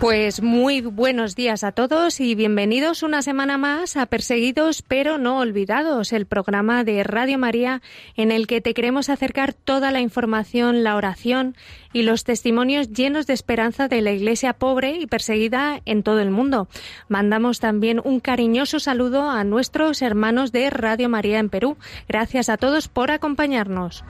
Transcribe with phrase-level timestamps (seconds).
[0.00, 5.38] Pues muy buenos días a todos y bienvenidos una semana más a Perseguidos pero no
[5.38, 7.82] olvidados, el programa de Radio María
[8.14, 11.56] en el que te queremos acercar toda la información, la oración
[11.92, 16.30] y los testimonios llenos de esperanza de la Iglesia pobre y perseguida en todo el
[16.30, 16.68] mundo.
[17.08, 21.76] Mandamos también un cariñoso saludo a nuestros hermanos de Radio María en Perú.
[22.06, 24.04] Gracias a todos por acompañarnos.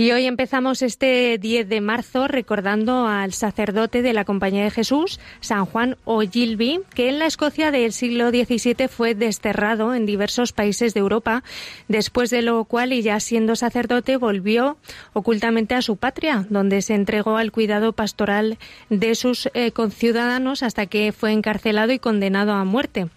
[0.00, 5.20] Y hoy empezamos este 10 de marzo recordando al sacerdote de la Compañía de Jesús,
[5.40, 10.94] San Juan Ogilvy, que en la Escocia del siglo XVII fue desterrado en diversos países
[10.94, 11.44] de Europa,
[11.88, 14.78] después de lo cual, y ya siendo sacerdote, volvió
[15.12, 18.56] ocultamente a su patria, donde se entregó al cuidado pastoral
[18.88, 23.10] de sus eh, conciudadanos hasta que fue encarcelado y condenado a muerte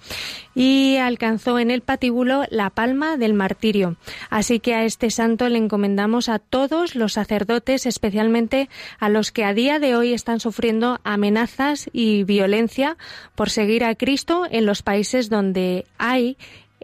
[0.56, 3.98] y alcanzó en el patíbulo la palma del martirio.
[4.30, 9.46] Así que a este santo le encomendamos a todos los sacerdotes, especialmente a los que
[9.46, 12.98] a día de hoy están sufriendo amenazas y violencia
[13.36, 16.38] por seguir a Cristo en los países donde hay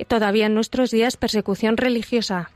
[0.07, 2.51] todavía en nuestros días persecución religiosa.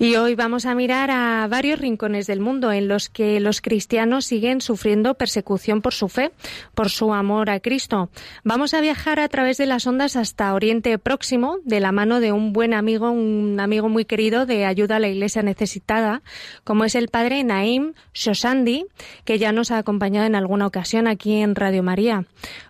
[0.00, 4.26] Y hoy vamos a mirar a varios rincones del mundo en los que los cristianos
[4.26, 6.30] siguen sufriendo persecución por su fe,
[6.76, 8.08] por su amor a Cristo.
[8.44, 12.30] Vamos a viajar a través de las ondas hasta Oriente Próximo, de la mano de
[12.30, 16.22] un buen amigo, un amigo muy querido de ayuda a la Iglesia necesitada,
[16.62, 18.86] como es el padre Naim Shosandi,
[19.24, 22.24] que ya nos ha acompañado en alguna ocasión aquí en Radio María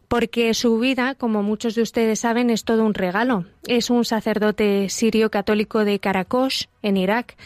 [0.08, 3.44] porque su vida, como muchos de ustedes saben, es todo un regalo.
[3.66, 7.36] Es un sacerdote sirio católico de Karakosh, en Irak,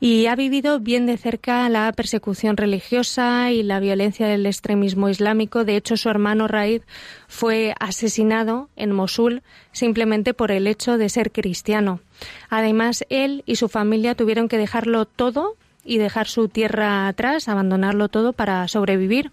[0.00, 5.64] y ha vivido bien de cerca la persecución religiosa y la violencia del extremismo islámico.
[5.64, 6.82] De hecho, su hermano Raid
[7.28, 12.00] fue asesinado en Mosul simplemente por el hecho de ser cristiano.
[12.48, 15.56] Además, él y su familia tuvieron que dejarlo todo
[15.86, 19.30] y dejar su tierra atrás, abandonarlo todo para sobrevivir.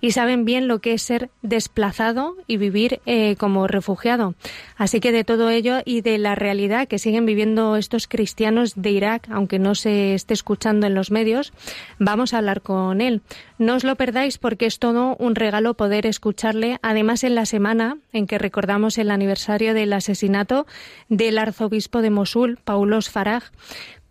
[0.00, 4.34] Y saben bien lo que es ser desplazado y vivir eh, como refugiado.
[4.76, 8.90] Así que de todo ello y de la realidad que siguen viviendo estos cristianos de
[8.90, 11.52] Irak, aunque no se esté escuchando en los medios,
[11.98, 13.22] vamos a hablar con él.
[13.58, 17.98] No os lo perdáis porque es todo un regalo poder escucharle, además en la semana
[18.12, 20.66] en que recordamos el aniversario del asesinato
[21.08, 23.44] del arzobispo de Mosul, Paulos Faraj,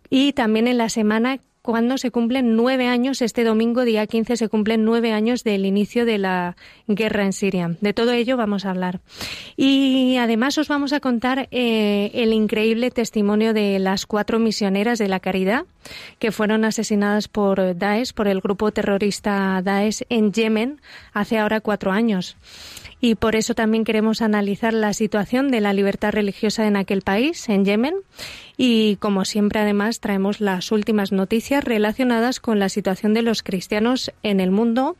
[0.08, 4.48] y también en la semana cuando se cumplen nueve años, este domingo, día 15, se
[4.48, 6.56] cumplen nueve años del inicio de la
[6.88, 7.76] guerra en Siria.
[7.80, 9.00] De todo ello vamos a hablar.
[9.56, 15.06] Y además os vamos a contar eh, el increíble testimonio de las cuatro misioneras de
[15.06, 15.64] la caridad
[16.18, 20.80] que fueron asesinadas por Daesh, por el grupo terrorista Daesh en Yemen,
[21.12, 22.36] hace ahora cuatro años
[23.02, 27.48] y por eso también queremos analizar la situación de la libertad religiosa en aquel país,
[27.48, 27.96] en Yemen,
[28.56, 34.12] y como siempre además traemos las últimas noticias relacionadas con la situación de los cristianos
[34.22, 34.96] en el mundo,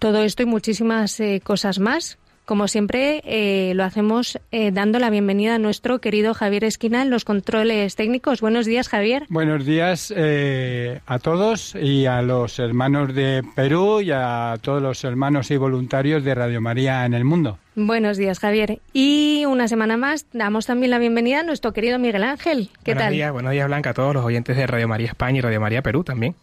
[0.00, 5.10] todo esto y muchísimas eh, cosas más como siempre, eh, lo hacemos eh, dando la
[5.10, 8.40] bienvenida a nuestro querido Javier Esquina en los controles técnicos.
[8.40, 9.24] Buenos días, Javier.
[9.28, 15.04] Buenos días eh, a todos y a los hermanos de Perú y a todos los
[15.04, 17.58] hermanos y voluntarios de Radio María en el mundo.
[17.76, 18.78] Buenos días, Javier.
[18.92, 22.70] Y una semana más damos también la bienvenida a nuestro querido Miguel Ángel.
[22.84, 23.12] ¿Qué buenos tal?
[23.12, 25.82] Días, buenos días, Blanca, a todos los oyentes de Radio María España y Radio María
[25.82, 26.36] Perú también.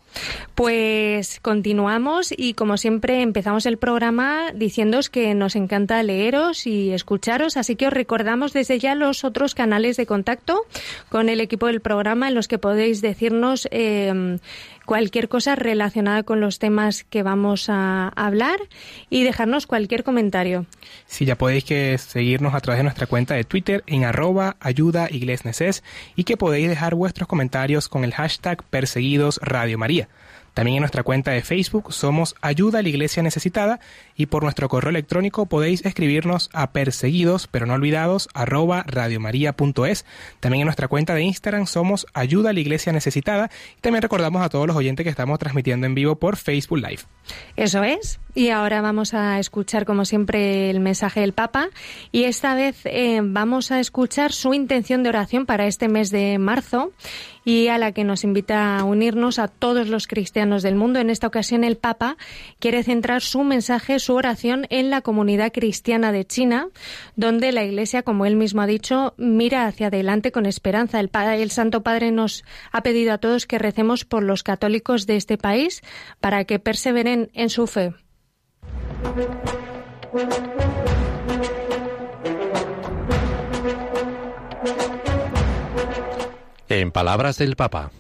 [0.56, 7.56] Pues continuamos y como siempre empezamos el programa diciéndoos que nos encanta leeros y escucharos,
[7.56, 10.66] así que os recordamos desde ya los otros canales de contacto
[11.08, 14.38] con el equipo del programa en los que podéis decirnos eh,
[14.86, 18.60] cualquier cosa relacionada con los temas que vamos a hablar
[19.10, 20.66] y dejarnos cualquier comentario.
[21.06, 25.08] Sí, ya podéis que seguirnos a través de nuestra cuenta de Twitter en arroba ayuda
[26.16, 29.40] y que podéis dejar vuestros comentarios con el hashtag perseguidos
[29.78, 30.08] María.
[30.54, 33.80] También en nuestra cuenta de Facebook somos Ayuda a la Iglesia Necesitada
[34.16, 40.06] y por nuestro correo electrónico podéis escribirnos a perseguidos pero no olvidados arroba radiomaria.es.
[40.40, 44.42] También en nuestra cuenta de Instagram somos Ayuda a la Iglesia Necesitada y también recordamos
[44.42, 47.02] a todos los oyentes que estamos transmitiendo en vivo por Facebook Live.
[47.56, 48.20] Eso es.
[48.34, 51.70] Y ahora vamos a escuchar, como siempre, el mensaje del Papa.
[52.12, 56.38] Y esta vez eh, vamos a escuchar su intención de oración para este mes de
[56.40, 56.92] marzo
[57.44, 61.00] y a la que nos invita a unirnos a todos los cristianos del mundo.
[61.00, 62.18] En esta ocasión, el Papa
[62.60, 66.68] quiere centrar su mensaje, su oración, en la comunidad cristiana de China,
[67.16, 71.00] donde la Iglesia, como él mismo ha dicho, mira hacia adelante con esperanza.
[71.00, 75.38] El, Santo Padre nos ha pedido a todos que recemos por los católicos de este
[75.38, 75.82] país
[76.20, 77.94] para que perseveren en su fe.
[86.74, 87.92] En palabras del Papa.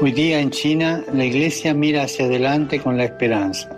[0.00, 3.68] Hoy día en China la iglesia mira hacia adelante con la esperanza.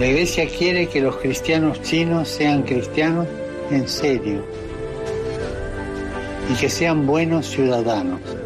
[0.00, 3.28] La iglesia quiere que los cristianos chinos sean cristianos
[3.70, 4.44] en serio
[6.50, 8.37] y que sean buenos ciudadanos.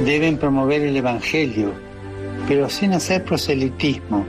[0.00, 1.72] Deben promover el Evangelio,
[2.48, 4.26] pero sin hacer proselitismo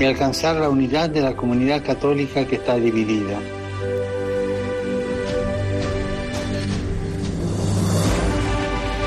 [0.00, 3.38] y alcanzar la unidad de la comunidad católica que está dividida.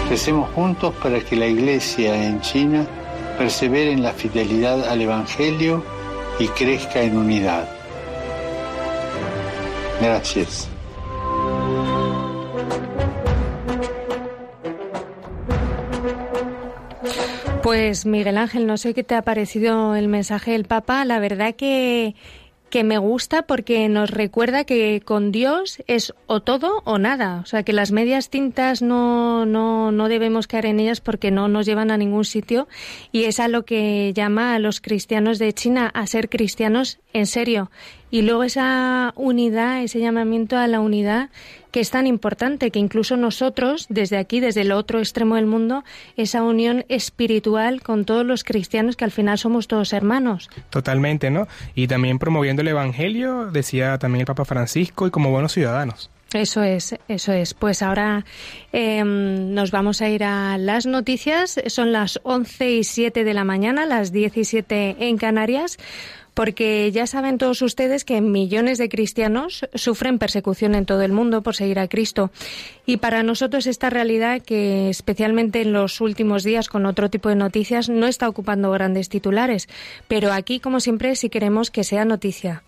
[0.10, 2.86] Recemos juntos para que la Iglesia en China
[3.38, 5.84] persevere en la fidelidad al Evangelio
[6.40, 7.68] y crezca en unidad.
[10.02, 10.69] Gracias.
[17.70, 21.06] Pues Miguel Ángel, no sé qué te ha parecido el mensaje del Papa.
[21.06, 22.16] La verdad que
[22.72, 27.42] que me gusta porque nos recuerda que con Dios es o todo o nada.
[27.44, 31.48] O sea, que las medias tintas no, no, no debemos caer en ellas porque no
[31.48, 32.68] nos llevan a ningún sitio.
[33.12, 37.26] Y es a lo que llama a los cristianos de China a ser cristianos en
[37.26, 37.70] serio.
[38.12, 41.30] Y luego esa unidad, ese llamamiento a la unidad
[41.72, 45.84] que es tan importante que incluso nosotros, desde aquí, desde el otro extremo del mundo,
[46.18, 50.50] esa unión espiritual con todos los cristianos que al final somos todos hermanos.
[50.72, 51.48] Totalmente, ¿no?
[51.76, 56.10] Y también promoviendo el Evangelio, decía también el Papa Francisco, y como buenos ciudadanos.
[56.34, 57.56] Eso es, eso es.
[57.56, 58.24] Pues ahora
[58.72, 61.60] em, nos vamos a ir a las noticias.
[61.68, 65.78] Son las 11 y 7 de la mañana, las 17 en Canarias
[66.40, 71.42] porque ya saben todos ustedes que millones de cristianos sufren persecución en todo el mundo
[71.42, 72.32] por seguir a Cristo.
[72.86, 77.36] Y para nosotros esta realidad, que especialmente en los últimos días con otro tipo de
[77.36, 79.68] noticias, no está ocupando grandes titulares.
[80.08, 82.64] Pero aquí, como siempre, sí queremos que sea noticia.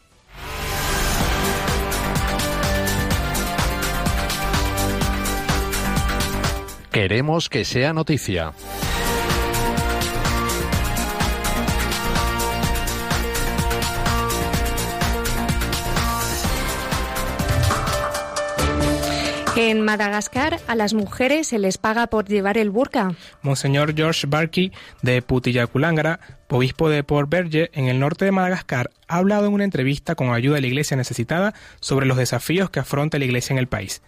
[6.91, 8.51] Queremos que sea noticia.
[19.57, 23.13] En Madagascar a las mujeres se les paga por llevar el burka.
[23.41, 24.71] Monseñor George Barkey
[25.01, 29.65] de Putillaculangra, obispo de Port Berge en el norte de Madagascar, ha hablado en una
[29.65, 33.59] entrevista con ayuda de la Iglesia necesitada sobre los desafíos que afronta la Iglesia en
[33.59, 34.01] el país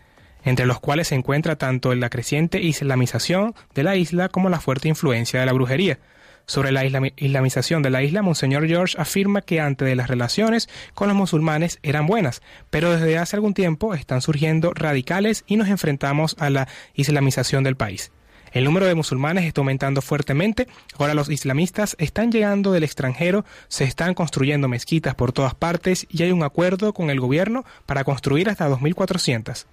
[0.45, 4.89] entre los cuales se encuentra tanto la creciente islamización de la isla como la fuerte
[4.89, 6.00] influencia de la brujería.
[6.45, 11.07] Sobre la islamización de la isla, Monseñor George afirma que antes de las relaciones con
[11.07, 16.36] los musulmanes eran buenas, pero desde hace algún tiempo están surgiendo radicales y nos enfrentamos
[16.39, 18.12] a la islamización del país.
[18.51, 20.68] El número de musulmanes está aumentando fuertemente.
[21.00, 26.22] Ahora los islamistas están llegando del extranjero, se están construyendo mezquitas por todas partes y
[26.22, 29.65] hay un acuerdo con el gobierno para construir hasta 2.400.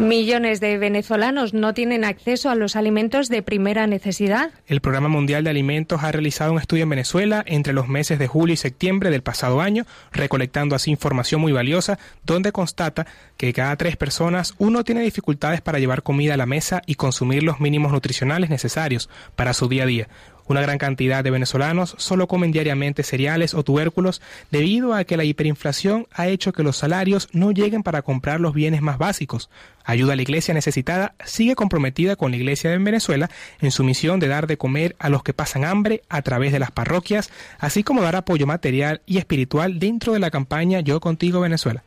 [0.00, 4.50] Millones de venezolanos no tienen acceso a los alimentos de primera necesidad.
[4.66, 8.26] El Programa Mundial de Alimentos ha realizado un estudio en Venezuela entre los meses de
[8.26, 13.76] julio y septiembre del pasado año, recolectando así información muy valiosa, donde constata que cada
[13.76, 17.92] tres personas uno tiene dificultades para llevar comida a la mesa y consumir los mínimos
[17.92, 20.08] nutricionales necesarios para su día a día.
[20.46, 24.20] Una gran cantidad de venezolanos solo comen diariamente cereales o tubérculos
[24.50, 28.52] debido a que la hiperinflación ha hecho que los salarios no lleguen para comprar los
[28.52, 29.48] bienes más básicos.
[29.84, 34.20] Ayuda a la Iglesia necesitada sigue comprometida con la Iglesia en Venezuela en su misión
[34.20, 37.82] de dar de comer a los que pasan hambre a través de las parroquias, así
[37.82, 41.82] como dar apoyo material y espiritual dentro de la campaña Yo contigo Venezuela.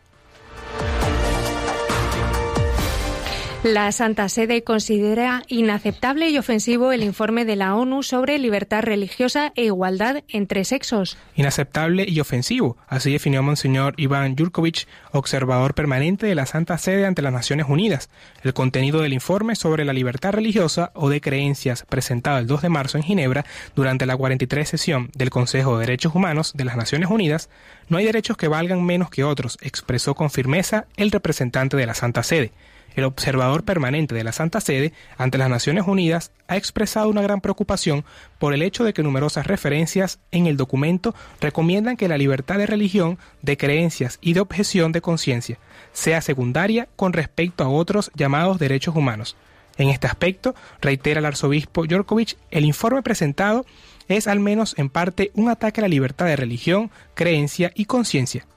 [3.63, 9.51] La Santa Sede considera inaceptable y ofensivo el informe de la ONU sobre libertad religiosa
[9.55, 11.17] e igualdad entre sexos.
[11.35, 17.23] Inaceptable y ofensivo, así definió Monseñor Iván Yurkovich, observador permanente de la Santa Sede ante
[17.23, 18.09] las Naciones Unidas.
[18.43, 22.69] El contenido del informe sobre la libertad religiosa o de creencias presentado el 2 de
[22.69, 23.43] marzo en Ginebra
[23.75, 27.49] durante la 43 sesión del Consejo de Derechos Humanos de las Naciones Unidas,
[27.89, 31.95] no hay derechos que valgan menos que otros, expresó con firmeza el representante de la
[31.95, 32.51] Santa Sede
[32.97, 37.41] el observador permanente de la Santa Sede ante las Naciones Unidas ha expresado una gran
[37.41, 38.03] preocupación
[38.39, 42.65] por el hecho de que numerosas referencias en el documento recomiendan que la libertad de
[42.65, 45.59] religión, de creencias y de objeción de conciencia
[45.93, 49.37] sea secundaria con respecto a otros llamados derechos humanos.
[49.77, 53.63] En este aspecto, reitera el arzobispo Yorkovich, el informe presentado
[54.07, 58.47] es al menos en parte un ataque a la libertad de religión, creencia y conciencia.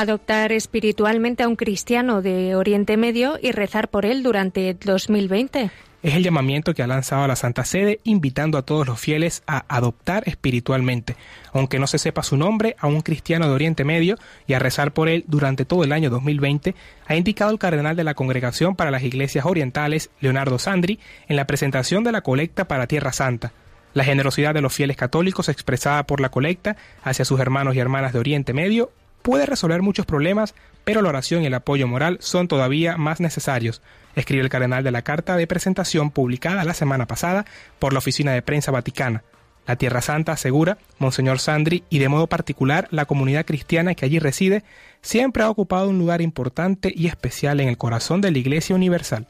[0.00, 5.70] Adoptar espiritualmente a un cristiano de Oriente Medio y rezar por él durante 2020.
[6.02, 9.64] Es el llamamiento que ha lanzado la Santa Sede, invitando a todos los fieles a
[9.74, 11.16] adoptar espiritualmente,
[11.52, 14.92] aunque no se sepa su nombre, a un cristiano de Oriente Medio y a rezar
[14.92, 16.74] por él durante todo el año 2020,
[17.06, 21.46] ha indicado el cardenal de la Congregación para las Iglesias Orientales, Leonardo Sandri, en la
[21.46, 23.52] presentación de la colecta para Tierra Santa.
[23.94, 28.12] La generosidad de los fieles católicos expresada por la colecta hacia sus hermanos y hermanas
[28.12, 28.92] de Oriente Medio
[29.26, 30.54] puede resolver muchos problemas,
[30.84, 33.82] pero la oración y el apoyo moral son todavía más necesarios,
[34.14, 37.44] escribe el cardenal de la carta de presentación publicada la semana pasada
[37.80, 39.24] por la Oficina de Prensa Vaticana.
[39.66, 44.20] La Tierra Santa asegura, Monseñor Sandri, y de modo particular la comunidad cristiana que allí
[44.20, 44.62] reside,
[45.02, 49.26] siempre ha ocupado un lugar importante y especial en el corazón de la Iglesia Universal.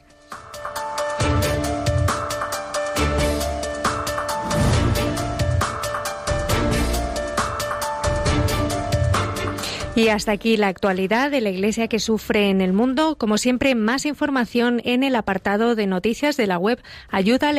[9.96, 13.16] Y hasta aquí la actualidad de la Iglesia que sufre en el mundo.
[13.16, 17.50] Como siempre, más información en el apartado de noticias de la web ayuda.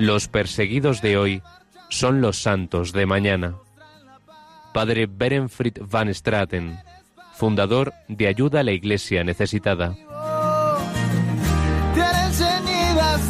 [0.00, 1.42] Los perseguidos de hoy
[1.90, 3.56] son los santos de mañana.
[4.72, 6.78] Padre Berenfried van Straten,
[7.34, 9.94] fundador de Ayuda a la Iglesia Necesitada.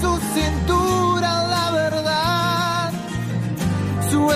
[0.00, 2.92] su cintura la verdad,
[4.08, 4.30] su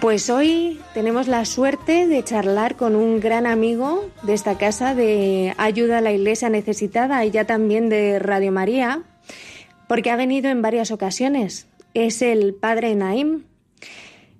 [0.00, 5.52] Pues hoy tenemos la suerte de charlar con un gran amigo de esta casa de
[5.58, 9.02] Ayuda a la Iglesia Necesitada y ya también de Radio María,
[9.88, 11.68] porque ha venido en varias ocasiones.
[11.92, 13.44] Es el padre Naim.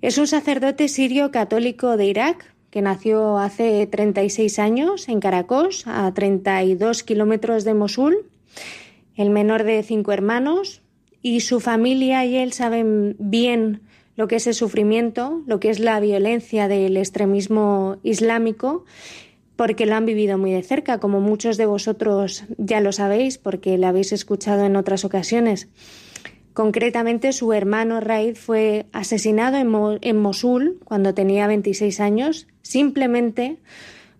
[0.01, 6.11] Es un sacerdote sirio católico de Irak que nació hace 36 años en Caracos, a
[6.11, 8.25] 32 kilómetros de Mosul,
[9.15, 10.81] el menor de cinco hermanos,
[11.21, 13.81] y su familia y él saben bien
[14.21, 18.85] lo que es el sufrimiento, lo que es la violencia del extremismo islámico,
[19.55, 23.79] porque lo han vivido muy de cerca, como muchos de vosotros ya lo sabéis, porque
[23.79, 25.69] lo habéis escuchado en otras ocasiones.
[26.53, 33.57] Concretamente, su hermano Raid fue asesinado en, Mosul cuando tenía 26 años, simplemente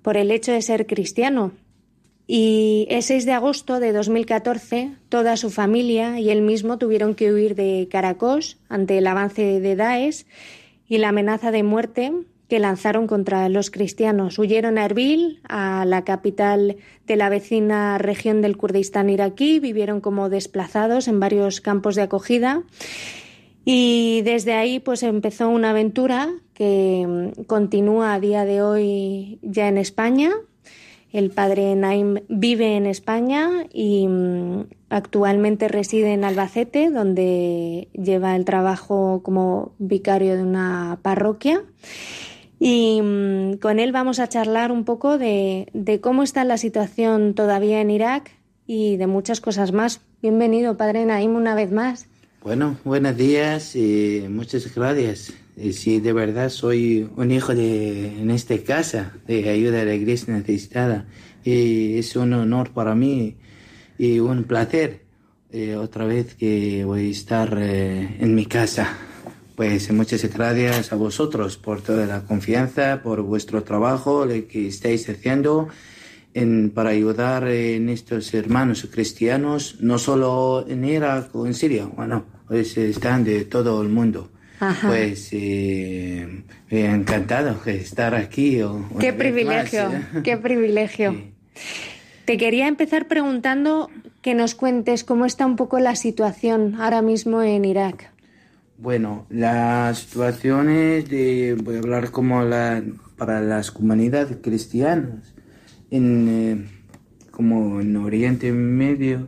[0.01, 1.51] por el hecho de ser cristiano.
[2.33, 7.33] Y el 6 de agosto de 2014, toda su familia y él mismo tuvieron que
[7.33, 10.25] huir de Caracos ante el avance de Daesh
[10.87, 12.13] y la amenaza de muerte
[12.47, 14.39] que lanzaron contra los cristianos.
[14.39, 20.29] Huyeron a Erbil, a la capital de la vecina región del Kurdistán iraquí, vivieron como
[20.29, 22.63] desplazados en varios campos de acogida
[23.65, 29.77] y desde ahí pues empezó una aventura que continúa a día de hoy ya en
[29.77, 30.31] España.
[31.13, 38.45] El padre Naim vive en España y mm, actualmente reside en Albacete, donde lleva el
[38.45, 41.63] trabajo como vicario de una parroquia.
[42.59, 47.81] Y mm, con él vamos a charlar un poco de, cómo está la situación todavía
[47.81, 48.31] en Irak
[48.65, 49.99] y de muchas cosas más.
[50.21, 52.07] Bienvenido, Padre Naim, una vez más.
[52.41, 55.33] Bueno, buenos días y muchas gracias.
[55.73, 60.33] Sí, de verdad soy un hijo de en esta casa de ayuda a la iglesia
[60.33, 61.05] necesitada.
[61.43, 63.35] Y es un honor para mí
[63.97, 65.01] y un placer
[65.51, 68.97] eh, otra vez que voy a estar eh, en mi casa.
[69.55, 75.07] Pues muchas gracias a vosotros por toda la confianza, por vuestro trabajo, lo que estáis
[75.09, 75.67] haciendo
[76.33, 82.25] en, para ayudar en estos hermanos cristianos, no solo en Irak o en Siria, bueno,
[82.47, 84.31] pues están de todo el mundo.
[84.85, 88.61] Pues eh, encantado de estar aquí.
[88.99, 89.91] qué privilegio,
[90.23, 91.15] qué privilegio.
[92.25, 93.89] Te quería empezar preguntando
[94.21, 98.11] que nos cuentes cómo está un poco la situación ahora mismo en Irak.
[98.77, 102.83] Bueno, las situaciones de, voy a hablar como la,
[103.17, 105.33] para las comunidades cristianas,
[105.89, 109.27] en, eh, como en Oriente Medio,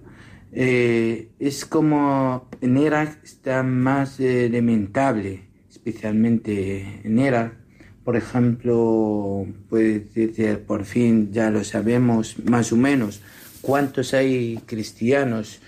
[0.55, 7.55] eh, es como en Irak está más eh, lamentable, especialmente en Irak.
[8.03, 13.21] Por ejemplo, puede decir, por fin ya lo sabemos más o menos,
[13.61, 15.61] cuántos hay cristianos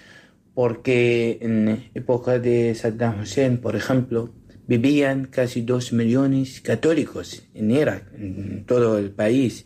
[0.54, 4.34] porque en época de Saddam Hussein, por ejemplo,
[4.68, 9.66] vivían casi dos millones católicos en Irak, en todo el país.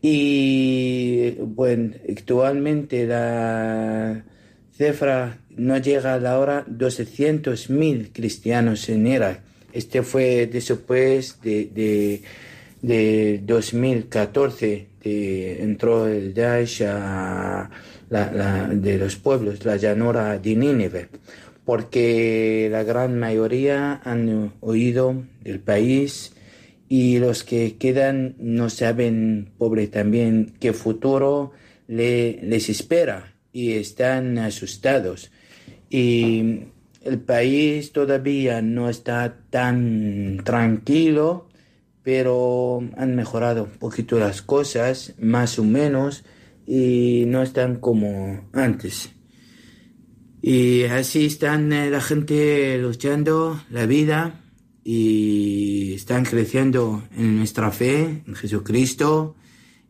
[0.00, 4.24] Y bueno, actualmente la
[4.78, 9.40] cifra no llega a la hora 200.000 cristianos en Irak.
[9.72, 12.22] Este fue después de, de,
[12.80, 17.68] de 2014, de, entró el Daesh a
[18.08, 21.08] la, de los pueblos, la llanura de Nínive,
[21.64, 26.32] porque la gran mayoría han huido del país
[26.88, 31.50] y los que quedan no saben, pobre también, qué futuro
[31.88, 35.32] le, les espera y están asustados.
[35.90, 36.60] Y
[37.02, 41.48] el país todavía no está tan tranquilo,
[42.04, 46.22] pero han mejorado un poquito las cosas, más o menos
[46.68, 49.10] y no están como antes.
[50.40, 54.40] Y así están eh, la gente luchando la vida
[54.84, 59.34] y están creciendo en nuestra fe, en Jesucristo,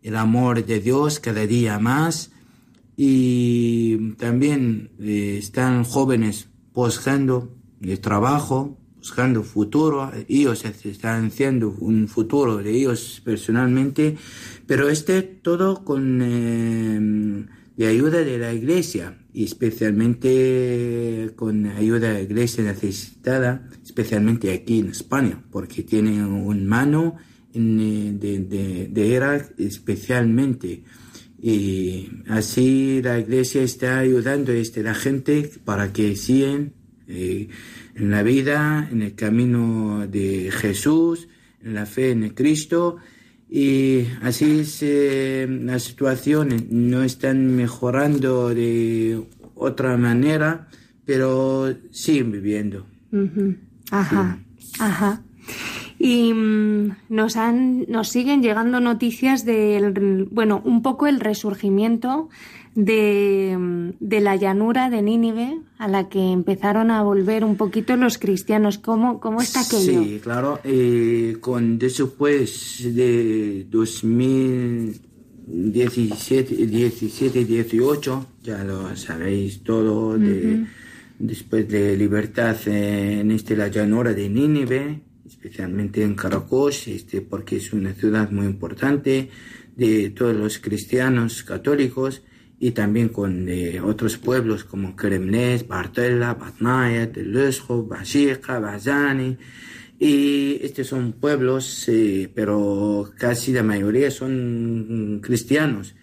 [0.02, 2.30] el amor de Dios cada día más.
[3.00, 10.10] Y también eh, están jóvenes buscando el trabajo, buscando futuro.
[10.28, 14.16] Ellos están haciendo un futuro de ellos personalmente
[14.68, 22.20] pero este todo con eh, ayuda de la iglesia y especialmente con ayuda de la
[22.20, 27.16] iglesia necesitada, especialmente aquí en España, porque tiene un mano
[27.54, 30.84] eh, de, de, Irak especialmente.
[31.40, 36.72] Y así la iglesia está ayudando a este, la gente para que sigan
[37.06, 37.48] eh,
[37.94, 41.28] en la vida, en el camino de Jesús,
[41.62, 42.96] en la fe en Cristo.
[43.48, 49.22] Y así se, las situaciones no están mejorando de
[49.54, 50.68] otra manera,
[51.04, 52.86] pero siguen viviendo.
[53.90, 54.38] Ajá,
[54.78, 55.22] ajá.
[55.98, 62.28] Y mm, nos han, nos siguen llegando noticias del, bueno, un poco el resurgimiento
[62.74, 68.18] de, de, la llanura de Nínive a la que empezaron a volver un poquito los
[68.18, 68.78] cristianos.
[68.78, 70.04] ¿Cómo, cómo está aquello?
[70.04, 70.60] Sí, claro.
[70.62, 80.64] Eh, con después de 2017, 17, 18, ya lo sabéis todo, de
[81.18, 85.00] después de libertad en este, la llanura de Nínive,
[85.48, 89.30] especialmente en Caracos, este, porque es una ciudad muy importante
[89.76, 92.22] de todos los cristianos católicos
[92.60, 99.38] y también con de otros pueblos como Kremnes, Bartella, Batnaya, Telesco, Bashika, Bazani.
[99.98, 105.94] Y estos son pueblos, eh, pero casi la mayoría son cristianos.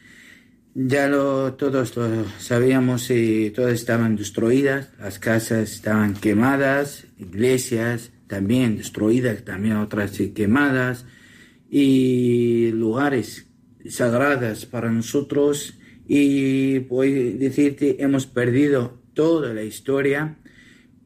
[0.73, 8.77] Ya lo, todos lo sabíamos, y todas estaban destruidas, las casas estaban quemadas, iglesias también
[8.77, 11.05] destruidas, también otras quemadas,
[11.69, 13.47] y lugares
[13.89, 20.37] sagrados para nosotros y a decirte, hemos perdido toda la historia,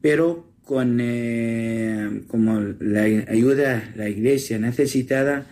[0.00, 5.46] pero con eh, como la ayuda la iglesia necesitada,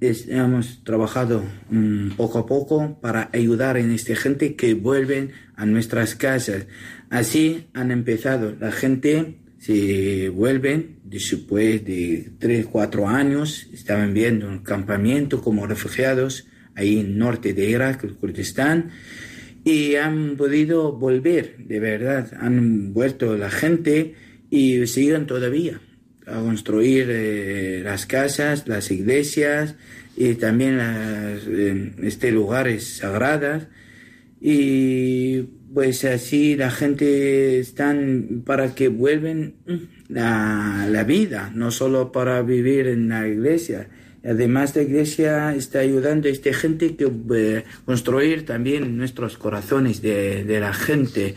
[0.00, 6.14] hemos trabajado um, poco a poco para ayudar en esta gente que vuelven a nuestras
[6.14, 6.66] casas.
[7.10, 8.54] Así han empezado.
[8.58, 16.46] La gente se vuelven después de tres, cuatro años, estaban viendo un campamento como refugiados
[16.74, 18.90] ahí en norte de Irak, el Kurdistán,
[19.62, 24.14] y han podido volver, de verdad, han vuelto la gente
[24.48, 25.78] y siguen todavía
[26.26, 29.74] a construir eh, las casas, las iglesias
[30.16, 33.64] y también las, eh, este lugares sagrados
[34.40, 39.54] y pues así la gente están para que vuelven
[40.08, 43.88] la, la vida, no solo para vivir en la iglesia,
[44.22, 50.44] Además, la iglesia está ayudando a esta gente que eh, construir también nuestros corazones de,
[50.44, 51.34] de, la gente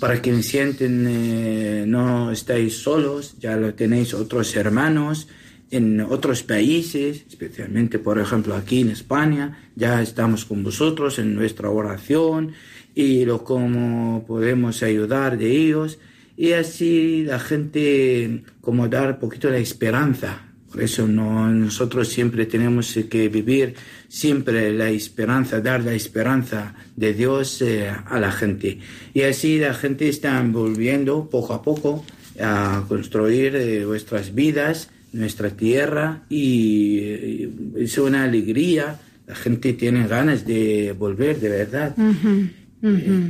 [0.00, 5.28] para que sienten eh, no estáis solos, ya lo tenéis otros hermanos
[5.70, 11.70] en otros países, especialmente por ejemplo aquí en España, ya estamos con vosotros en nuestra
[11.70, 12.52] oración
[12.94, 15.98] y lo cómo podemos ayudar de ellos
[16.36, 22.98] y así la gente como dar poquito de esperanza por eso no, nosotros siempre tenemos
[23.10, 23.74] que vivir
[24.08, 28.78] siempre la esperanza, dar la esperanza de Dios eh, a la gente.
[29.12, 32.06] Y así la gente está volviendo poco a poco
[32.40, 38.98] a construir eh, nuestras vidas, nuestra tierra y, eh, es una alegría.
[39.26, 41.94] La gente tiene ganas de volver, de verdad.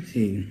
[0.07, 0.49] Sí.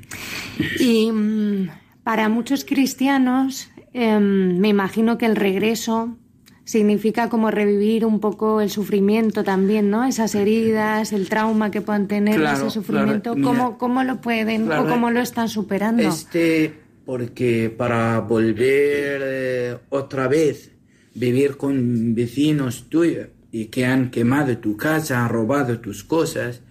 [0.79, 1.69] Y mm,
[2.03, 6.17] para muchos cristianos, em, me imagino que el regreso
[6.63, 10.05] significa como revivir un poco el sufrimiento también, ¿no?
[10.05, 13.35] Esas heridas, el trauma que puedan tener, ese sufrimiento,
[13.77, 16.01] ¿cómo, lo pueden o cómo lo están superando?
[16.03, 16.73] Este,
[17.05, 20.71] porque para volver eh, otra vez,
[21.13, 26.61] vivir con vecinos tuyos y que han quemado tu casa, han robado tus cosas,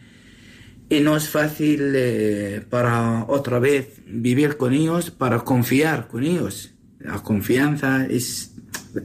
[0.90, 6.74] y no es fácil eh, para otra vez vivir con ellos, para confiar con ellos.
[6.98, 8.54] La confianza es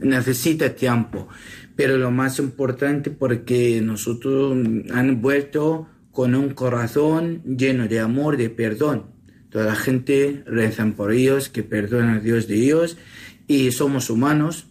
[0.02, 1.28] necesita tiempo,
[1.76, 4.56] pero lo más importante porque nosotros
[4.92, 9.06] han vuelto con un corazón lleno de amor, de perdón.
[9.50, 12.98] Toda la gente reza por ellos, que perdonen a Dios de ellos
[13.46, 14.66] y somos humanos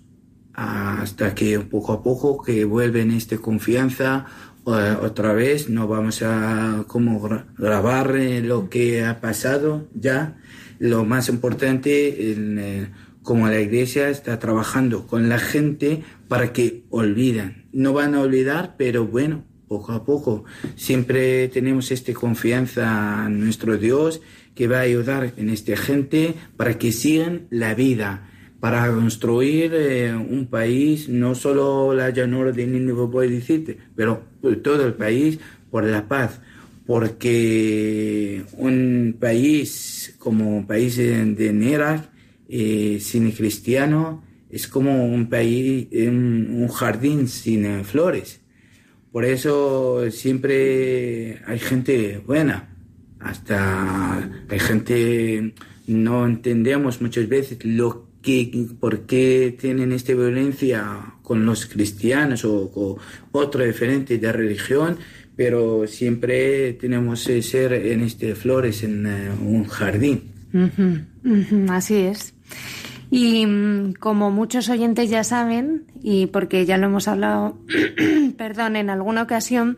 [0.53, 4.25] hasta que poco a poco que vuelven esta confianza
[4.65, 7.21] otra vez no vamos a como
[7.57, 10.37] grabar eh, lo que ha pasado ya
[10.79, 12.87] lo más importante eh,
[13.21, 17.65] como la iglesia está trabajando con la gente para que olviden.
[17.71, 20.45] No van a olvidar, pero bueno, poco a poco.
[20.75, 24.21] Siempre tenemos esta confianza en nuestro Dios
[24.53, 28.29] que va a ayudar en esta gente para que sigan la vida,
[28.65, 34.23] para construir eh, un país, no solo la llanura de Nínive, pero
[34.63, 35.37] todo el país
[35.69, 36.41] por la paz.
[36.87, 41.99] Porque un país como país de, de
[42.49, 48.41] eh, sin cristiano es como un país, un, jardín sin flores.
[49.11, 52.75] Por eso siempre hay gente buena,
[53.19, 55.53] hasta hay gente,
[55.85, 62.71] no entendemos muchas veces lo que, por qué tienen esta violencia con los cristianos o
[62.71, 62.95] con
[63.31, 64.97] otro diferente de religión,
[65.35, 70.23] pero siempre tenemos que ser en este flores en eh, un jardín.
[71.69, 72.33] así es.
[73.11, 77.59] Y mm, como muchos oyentes ya saben, y porque ya lo hemos hablado,
[78.37, 79.77] perdón, en alguna ocasión,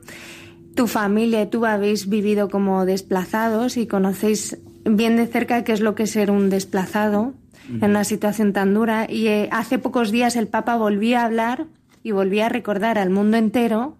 [0.75, 5.81] tu familia y tú habéis vivido como desplazados y conocéis bien de cerca qué es
[5.81, 7.33] lo que es ser un desplazado
[7.69, 9.08] en una situación tan dura.
[9.10, 11.65] Y eh, hace pocos días el Papa volvía a hablar
[12.03, 13.97] y volvía a recordar al mundo entero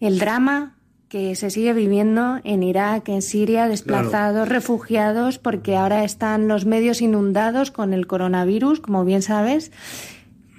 [0.00, 0.76] el drama
[1.08, 7.02] que se sigue viviendo en Irak, en Siria, desplazados, refugiados, porque ahora están los medios
[7.02, 9.72] inundados con el coronavirus, como bien sabes,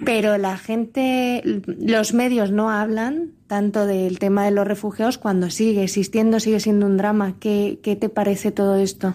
[0.06, 5.84] pero la gente, los medios no hablan tanto del tema de los refugiados cuando sigue
[5.84, 7.36] existiendo, sigue siendo un drama.
[7.40, 9.14] ¿Qué, qué te parece todo esto?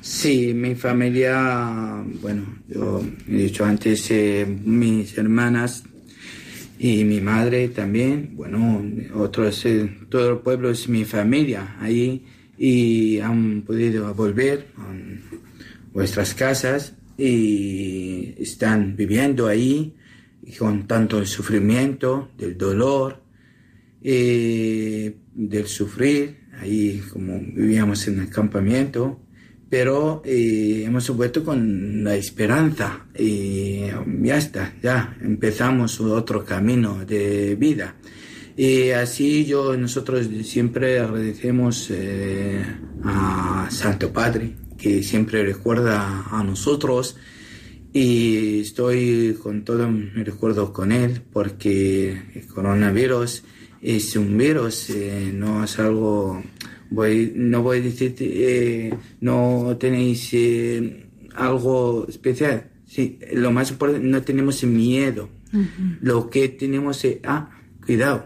[0.00, 5.84] Sí, mi familia, bueno, yo he dicho antes, eh, mis hermanas
[6.78, 8.82] y mi madre también, bueno,
[9.14, 12.24] otros, eh, todo el pueblo es mi familia ahí
[12.56, 14.92] y han podido volver a
[15.92, 19.94] vuestras casas y están viviendo ahí
[20.58, 23.22] con tanto el sufrimiento, del dolor,
[24.02, 29.20] eh, del sufrir, ahí como vivíamos en el campamento,
[29.68, 33.84] pero eh, hemos vuelto con la esperanza y
[34.22, 37.96] ya está, ya empezamos otro camino de vida.
[38.54, 42.62] Y así yo, nosotros siempre agradecemos eh,
[43.02, 47.16] a Santo Padre, que siempre recuerda a nosotros
[47.92, 53.44] y estoy con todo mi recuerdo con él porque el coronavirus
[53.82, 56.42] es un virus, eh, no es algo,
[56.90, 62.70] voy, no voy a decir, eh, no tenéis eh, algo especial.
[62.86, 65.28] Sí, lo más importante, no tenemos miedo.
[66.00, 67.50] Lo que tenemos es, ah,
[67.84, 68.24] cuidado,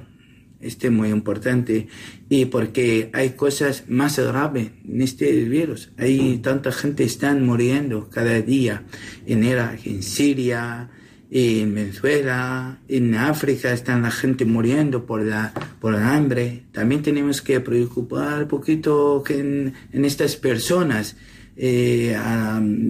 [0.60, 1.88] este es muy importante
[2.28, 5.90] y porque hay cosas más graves en este virus.
[5.96, 8.82] Hay tanta gente están muriendo cada día
[9.26, 10.90] en Irak, en Siria,
[11.30, 16.64] en Venezuela, en África están la gente muriendo por la por el hambre.
[16.72, 21.16] También tenemos que preocupar un poquito que en, estas personas.
[21.58, 22.14] Eh,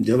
[0.01, 0.17] yo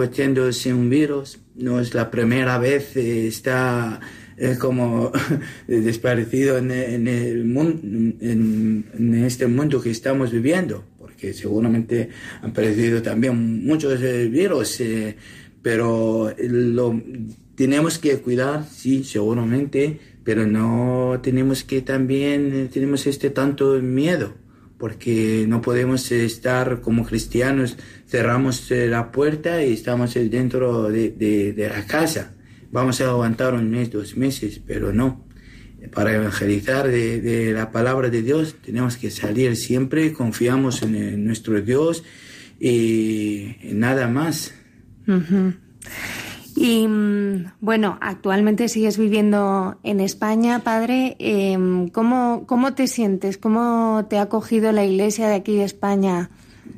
[0.73, 3.99] un virus, no es la primera vez, eh, está
[4.37, 5.11] es como
[5.67, 6.71] desaparecido en,
[7.07, 7.79] el mundo,
[8.21, 12.09] en, este mundo que estamos viviendo, porque seguramente
[12.41, 15.17] han perdido también muchos virus, eh,
[15.61, 17.01] pero lo
[17.55, 24.35] tenemos que cuidar, sí, seguramente, pero no tenemos que también, eh, tenemos este tanto miedo,
[24.77, 31.69] porque no podemos estar como cristianos, cerramos eh, la puerta y estamos dentro de, de
[31.69, 32.36] la casa
[32.71, 35.25] vamos a aguantar un mes, dos meses, pero no.
[35.93, 42.03] Para evangelizar de, la palabra de Dios tenemos que salir siempre, confiamos en, nuestro Dios
[42.59, 44.53] y, nada más.
[46.55, 51.15] Y mm, bueno, actualmente sigues viviendo en España, padre.
[51.19, 53.37] Em, ¿cómo, ¿Cómo te sientes?
[53.37, 56.31] ¿Cómo te ha acogido la iglesia de aquí de España?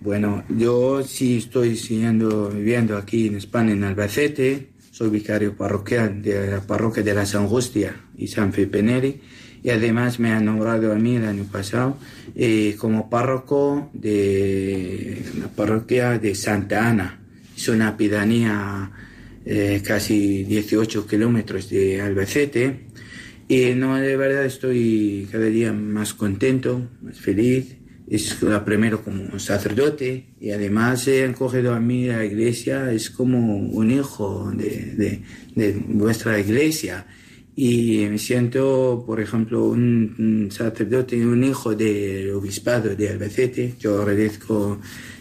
[0.04, 6.52] Bueno, yo sí estoy siguiendo viviendo aquí en España, en Albacete soy vicario parroquial de
[6.52, 9.22] la parroquia de la San Angustia y San Felipe Neri
[9.64, 11.98] y además me han nombrado a mí el año pasado
[12.36, 17.18] eh, como párroco de la parroquia de Santa Ana.
[17.56, 18.92] Es una pedanía
[19.46, 22.88] eh, casi 18 kilómetros de Albacete
[23.48, 27.78] y no, de verdad estoy cada día más contento, más feliz
[28.10, 33.92] es primero como sacerdote y además he acogido a mí la iglesia, es como un
[33.92, 35.22] hijo de,
[35.56, 37.06] de, vuestra iglesia.
[37.56, 43.76] Y me siento, por ejemplo, un, sacerdote y un hijo del obispado de Albacete.
[43.80, 44.80] Yo agradezco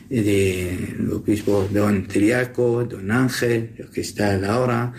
[0.09, 4.95] del obispo don Triaco, don Ángel, que está ahora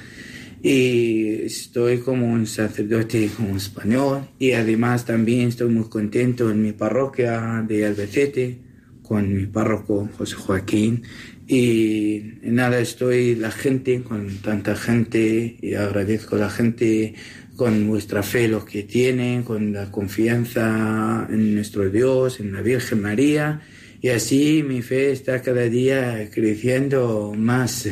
[0.62, 4.28] y estoy como un sacerdote como español.
[4.40, 8.60] Y además también estoy muy contento en mi parroquia de Albacete
[9.02, 11.04] con mi párroco José Joaquín.
[11.48, 17.16] Y nada estoy la gente con tanta gente y agradezco a la gente
[17.56, 23.02] con vuestra fe lo que tienen con la confianza en nuestro Dios en la Virgen
[23.02, 23.62] María.
[24.02, 27.90] Y así mi fe está cada día creciendo más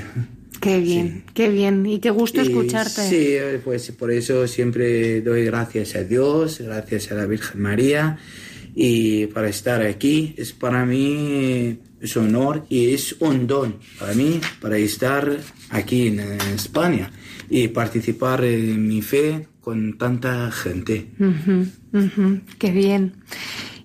[0.60, 3.08] Qué bien, qué bien y qué gusto escucharte.
[3.08, 8.18] Sí, pues por eso siempre doy gracias a Dios, gracias a la Virgen María
[8.76, 14.14] y para estar aquí es para mí es un honor y es un don para
[14.14, 15.36] mí para estar
[15.72, 17.12] aquí en, España
[17.50, 21.08] y participar en mi fe con tanta gente.
[22.60, 23.14] qué bien.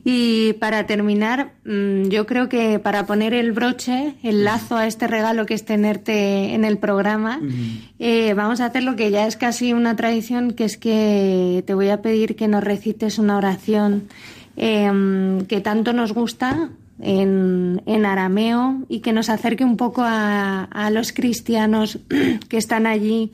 [0.05, 5.07] Y para terminar, mm, yo creo que para poner el broche, el lazo a este
[5.07, 7.41] regalo que es tenerte en el programa,
[8.01, 11.75] eh, vamos a hacer lo que ya es casi una tradición, que es que te
[11.75, 14.09] voy a pedir que nos recites una oración
[14.57, 20.65] em, que tanto nos gusta en, en, arameo y que nos acerque un poco a,
[20.65, 21.99] a los cristianos
[22.49, 23.33] que están allí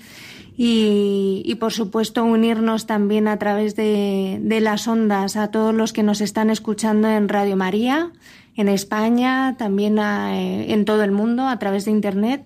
[0.61, 6.21] y, por supuesto unirnos también a través de, las ondas a todos los que nos
[6.21, 8.11] están escuchando en Radio María,
[8.57, 12.45] en España, también eh, en todo el mundo a través de Internet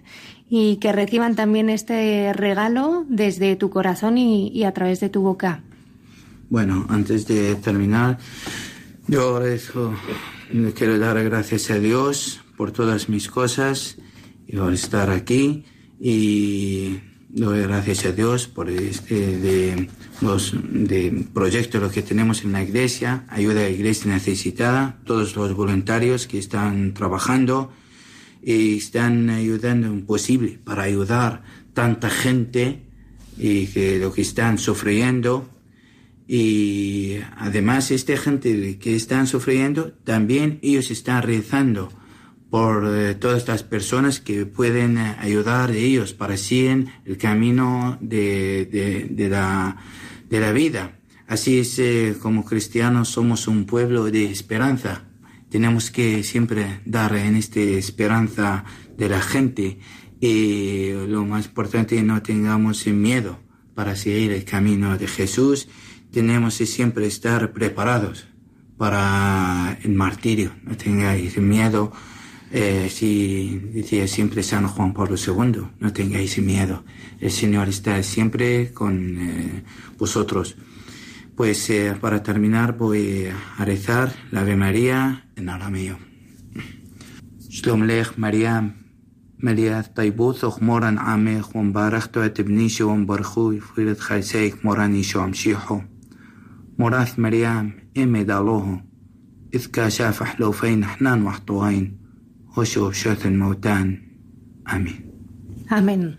[0.51, 5.62] y que reciban también este regalo desde tu corazón y, a través de tu boca.
[6.51, 8.18] Bueno, antes de terminar,
[9.09, 9.94] yo agradezco,
[10.75, 13.96] quiero dar gracias a Dios por todas mis cosas
[14.46, 15.64] y por estar aquí
[15.98, 17.01] y
[17.35, 19.88] Doy gracias a Dios por este de
[20.21, 25.35] los de proyectos los que tenemos en la iglesia, ayuda a la iglesia necesitada, todos
[25.35, 27.73] los voluntarios que están trabajando
[28.42, 31.42] y están ayudando en posible para ayudar
[31.73, 32.83] tanta gente
[33.38, 35.49] y que lo que están sufriendo.
[36.29, 41.90] Y además esta gente que están sufriendo también ellos están rezando
[42.53, 47.97] por eh, todas estas personas que pueden eh, ayudar a ellos para seguir el camino
[48.03, 49.79] de, de, la,
[50.29, 50.99] de la vida.
[51.27, 55.05] Así es, eh, como cristianos somos un pueblo de esperanza.
[55.49, 58.67] Tenemos que siempre dar en esta esperanza
[58.99, 59.79] de la gente
[60.21, 63.41] y lo más importante no tengamos miedo
[63.75, 65.69] para seguir el camino de Jesús.
[66.11, 68.29] Tenemos que siempre estar preparados
[68.77, 70.53] para el martirio.
[70.65, 71.93] No tengáis miedo
[72.52, 76.84] eh, si decía siempre San Juan Pablo II, no tengáis miedo,
[77.20, 79.63] el Señor está siempre con eh,
[79.98, 80.56] vosotros.
[81.36, 86.00] Pues eh, para terminar voy a rezar la Ave María en arameo.
[87.50, 88.76] Shalom lech María,
[89.38, 94.96] María taibuth och moran ame juan barach to et ibnisho on barchu firet chaiseik moran
[94.96, 95.84] isho amshiho.
[96.78, 98.82] Morath María eme daloho.
[99.54, 102.01] إذ شافح لو فين حنان وحطوين
[104.65, 105.12] Amén.
[105.69, 106.19] Amén.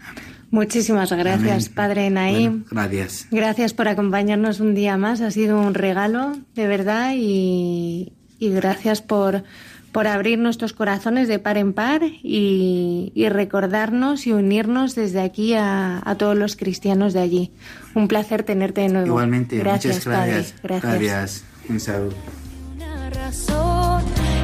[0.54, 2.66] Muchísimas gracias, Padre Naim.
[2.70, 3.28] gracias.
[3.32, 5.20] Gracias por acompañarnos un día más.
[5.22, 9.44] Ha sido un regalo, de verdad, y, gracias por,
[9.92, 16.16] por abrir nuestros corazones de par en par y, recordarnos y unirnos desde aquí a,
[16.20, 17.52] todos los cristianos de allí.
[17.96, 19.08] Un placer tenerte de nuevo.
[19.08, 20.52] Igualmente, gracias, muchas gracias.
[20.52, 20.80] Padre.
[20.82, 21.00] Gracias.
[21.00, 21.46] Gracias.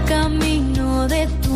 [0.07, 1.48] camino de tu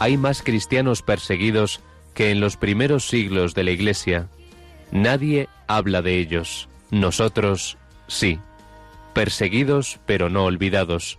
[0.00, 1.80] hay más cristianos perseguidos
[2.14, 4.28] que en los primeros siglos de la Iglesia.
[4.90, 6.68] Nadie habla de ellos.
[6.90, 7.76] Nosotros
[8.08, 8.40] sí.
[9.12, 11.18] Perseguidos pero no olvidados.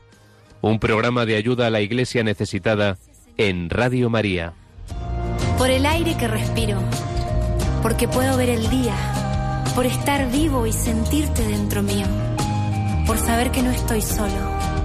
[0.62, 2.98] Un programa de ayuda a la Iglesia necesitada
[3.38, 4.54] en Radio María.
[5.60, 6.82] Por el aire que respiro,
[7.84, 8.96] porque puedo ver el día,
[9.76, 12.08] por estar vivo y sentirte dentro mío,
[13.06, 14.81] por saber que no estoy solo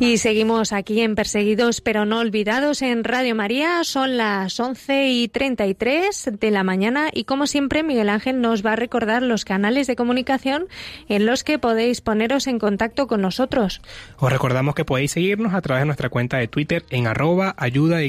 [0.00, 3.84] y seguimos aquí en Perseguidos pero no olvidados en Radio María.
[3.84, 8.72] Son las 11 y 33 de la mañana y como siempre Miguel Ángel nos va
[8.72, 10.66] a recordar los canales de comunicación
[11.08, 13.82] en los que podéis poneros en contacto con nosotros.
[14.18, 17.98] Os recordamos que podéis seguirnos a través de nuestra cuenta de Twitter en arroba ayuda
[17.98, 18.06] de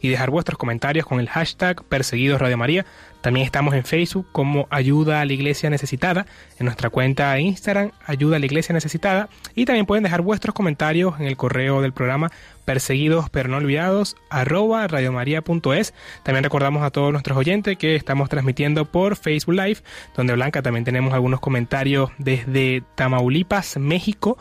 [0.00, 2.86] y dejar vuestros comentarios con el hashtag Perseguidos Radio María
[3.20, 6.26] también estamos en Facebook como Ayuda a la Iglesia Necesitada,
[6.58, 10.54] en nuestra cuenta de Instagram Ayuda a la Iglesia Necesitada y también pueden dejar vuestros
[10.54, 12.30] comentarios en el correo del programa
[12.66, 15.94] perseguidos pero no olvidados arroba radiomaria.es.
[16.22, 19.78] También recordamos a todos nuestros oyentes que estamos transmitiendo por Facebook Live,
[20.14, 24.36] donde Blanca también tenemos algunos comentarios desde Tamaulipas, México,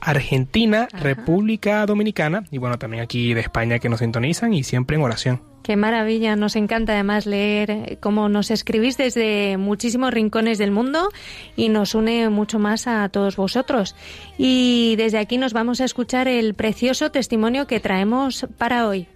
[0.00, 5.02] Argentina, República Dominicana y bueno, también aquí de España que nos sintonizan y siempre en
[5.02, 5.51] oración.
[5.62, 11.08] Qué maravilla, nos encanta además leer eh, cómo nos escribís desde muchísimos rincones del mundo
[11.56, 13.94] y nos une mucho más a todos vosotros.
[14.38, 19.06] Y desde aquí nos vamos a escuchar el precioso testimonio que traemos para hoy.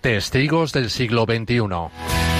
[0.00, 2.31] Testigos del siglo XXI.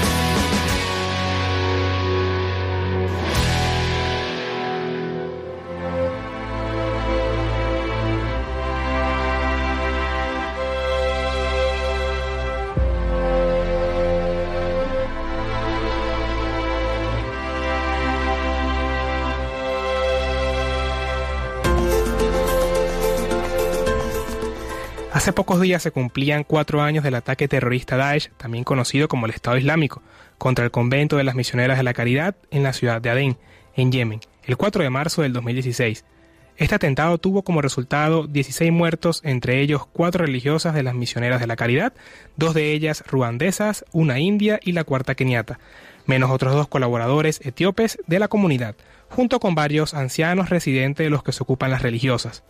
[25.23, 29.31] Hace pocos días se cumplían cuatro años del ataque terrorista Daesh, también conocido como el
[29.31, 30.01] Estado Islámico,
[30.37, 33.37] contra el convento de las misioneras de la caridad en la ciudad de Adén,
[33.73, 36.03] en Yemen, el 4 de marzo del 2016.
[36.57, 41.47] Este atentado tuvo como resultado 16 muertos, entre ellos cuatro religiosas de las misioneras de
[41.47, 41.93] la caridad,
[42.35, 45.57] dos de ellas ruandesas, una india y la cuarta keniata,
[46.05, 48.75] menos otros dos colaboradores etíopes de la comunidad,
[49.07, 52.43] junto con varios ancianos residentes de los que se ocupan las religiosas.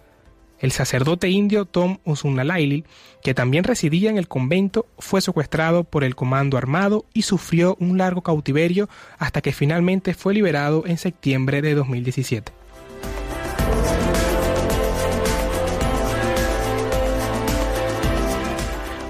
[0.64, 2.86] El sacerdote indio Tom Usunalaili,
[3.22, 7.97] que también residía en el convento, fue secuestrado por el comando armado y sufrió un
[7.97, 8.88] largo cautiverio
[9.18, 12.62] hasta que finalmente fue liberado en septiembre de 2017.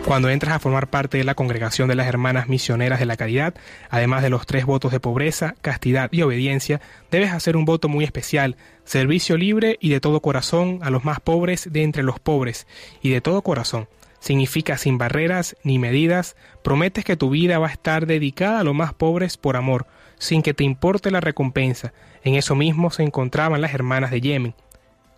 [0.06, 3.54] Cuando entras a formar parte de la congregación de las hermanas misioneras de la caridad,
[3.90, 8.04] además de los tres votos de pobreza, castidad y obediencia, debes hacer un voto muy
[8.04, 12.68] especial, servicio libre y de todo corazón a los más pobres de entre los pobres,
[13.02, 13.88] y de todo corazón.
[14.20, 18.76] Significa sin barreras ni medidas, prometes que tu vida va a estar dedicada a los
[18.76, 19.88] más pobres por amor,
[20.18, 21.94] sin que te importe la recompensa.
[22.26, 24.56] En eso mismo se encontraban las hermanas de Yemen.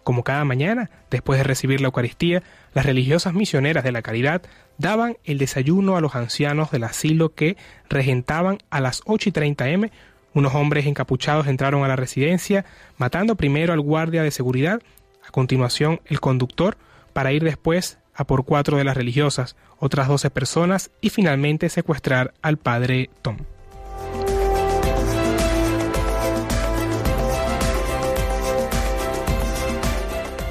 [0.06, 2.43] Como cada mañana, después de recibir la Eucaristía,
[2.76, 4.43] las religiosas misioneras de la caridad
[4.78, 7.58] daban el desayuno a los ancianos del asilo que
[7.89, 9.91] regentaban a las 8 y 30 m.
[10.36, 12.66] Unos hombres encapuchados entraron a la residencia,
[12.97, 14.80] matando primero al guardia de seguridad,
[15.28, 16.78] a continuación el conductor,
[17.12, 22.36] para ir después a por cuatro de las religiosas, otras 12 personas y finalmente secuestrar
[22.43, 23.38] al padre Tom.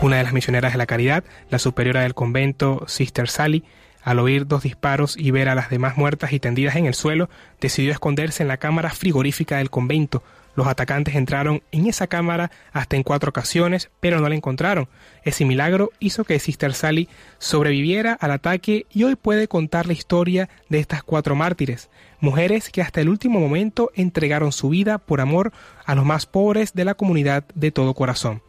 [0.05, 3.65] Una de las misioneras de la caridad, la superiora del convento, Sister Sally,
[4.03, 7.31] al oír dos disparos y ver a las demás muertas y tendidas en el suelo,
[7.59, 10.23] decidió esconderse en la cámara frigorífica del convento.
[10.57, 14.91] Los atacantes entraron en esa cámara hasta en cuatro ocasiones, pero no la encontraron.
[15.23, 20.51] Ese milagro hizo que Sister Sally sobreviviera al ataque y hoy puede contar la historia
[20.69, 21.89] de estas cuatro mártires,
[22.21, 25.51] mujeres que hasta el último momento entregaron su vida por amor
[25.87, 28.43] a los más pobres de la comunidad de todo corazón.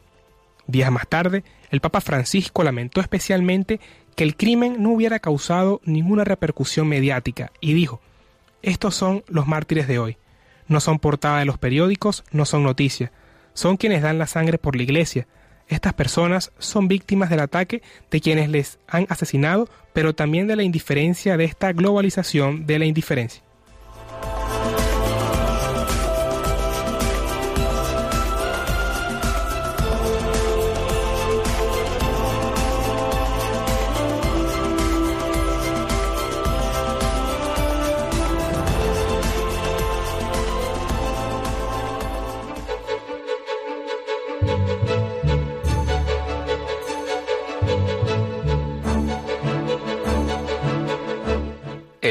[0.67, 3.79] Días más tarde, el Papa Francisco lamentó especialmente
[4.15, 8.01] que el crimen no hubiera causado ninguna repercusión mediática y dijo,
[8.61, 10.17] estos son los mártires de hoy.
[10.67, 13.11] No son portada de los periódicos, no son noticias.
[13.53, 15.27] Son quienes dan la sangre por la iglesia.
[15.67, 20.63] Estas personas son víctimas del ataque de quienes les han asesinado, pero también de la
[20.63, 23.44] indiferencia de esta globalización de la indiferencia.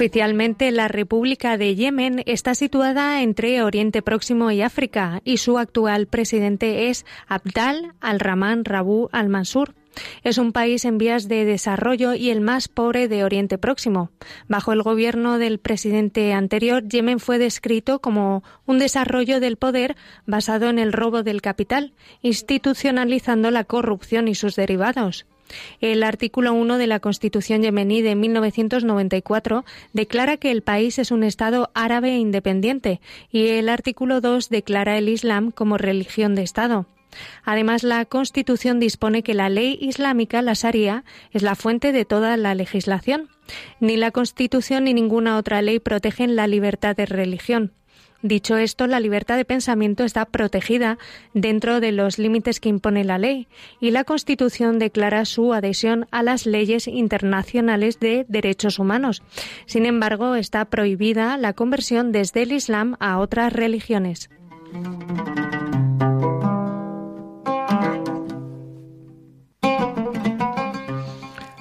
[0.00, 6.06] Oficialmente, la República de Yemen está situada entre Oriente Próximo y África y su actual
[6.06, 9.74] presidente es Abdal al-Rahman Rabu al-Mansur.
[10.24, 14.10] Es un país en vías de desarrollo y el más pobre de Oriente Próximo.
[14.48, 20.70] Bajo el gobierno del presidente anterior, Yemen fue descrito como un desarrollo del poder basado
[20.70, 21.92] en el robo del capital,
[22.22, 25.26] institucionalizando la corrupción y sus derivados.
[25.80, 31.24] El artículo 1 de la Constitución yemení de 1994 declara que el país es un
[31.24, 36.86] Estado árabe e independiente y el artículo 2 declara el Islam como religión de Estado.
[37.44, 42.36] Además, la Constitución dispone que la ley islámica, la Sharia, es la fuente de toda
[42.36, 43.28] la legislación.
[43.80, 47.72] Ni la Constitución ni ninguna otra ley protegen la libertad de religión.
[48.22, 50.98] Dicho esto, la libertad de pensamiento está protegida
[51.32, 53.48] dentro de los límites que impone la ley
[53.80, 59.22] y la Constitución declara su adhesión a las leyes internacionales de derechos humanos.
[59.64, 64.28] Sin embargo, está prohibida la conversión desde el Islam a otras religiones.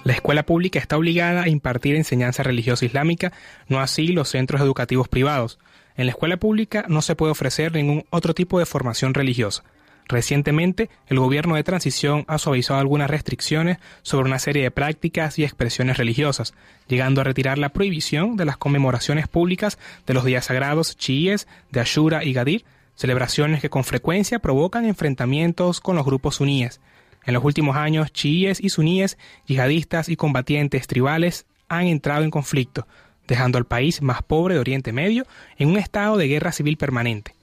[0.04, 3.32] La escuela pública está obligada a impartir enseñanza religiosa islámica,
[3.68, 5.60] no así los centros educativos privados.
[6.00, 9.66] En la escuela pública no se puede ofrecer ningún otro tipo de formación religiosa.
[10.08, 15.44] Recientemente, el gobierno de transición ha suavizado algunas restricciones sobre una serie de prácticas y
[15.44, 16.54] expresiones religiosas,
[16.88, 19.78] llegando a retirar la prohibición de las conmemoraciones públicas
[20.08, 22.64] de los días sagrados chiíes de Ashura y Gadir,
[22.96, 26.80] celebraciones que con frecuencia provocan enfrentamientos con los grupos suníes.
[27.26, 32.88] En los últimos años, chiíes y suníes, yihadistas y combatientes tribales han entrado en conflicto,
[33.30, 35.26] dejando al país más pobre de Oriente Medio
[35.58, 37.36] en un estado de guerra civil permanente.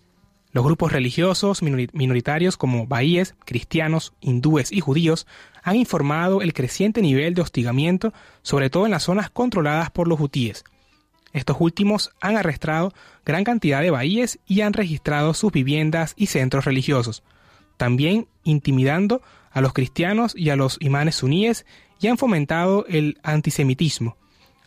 [0.53, 5.26] Los grupos religiosos minoritarios como bahíes, cristianos, hindúes y judíos
[5.62, 8.12] han informado el creciente nivel de hostigamiento,
[8.43, 10.64] sobre todo en las zonas controladas por los hutíes.
[11.32, 12.93] Estos últimos han arrestado
[13.24, 17.22] gran cantidad de bahíes y han registrado sus viviendas y centros religiosos,
[17.76, 19.22] también intimidando
[19.53, 21.66] a los cristianos y a los imanes suníes
[22.01, 24.16] y han fomentado el antisemitismo.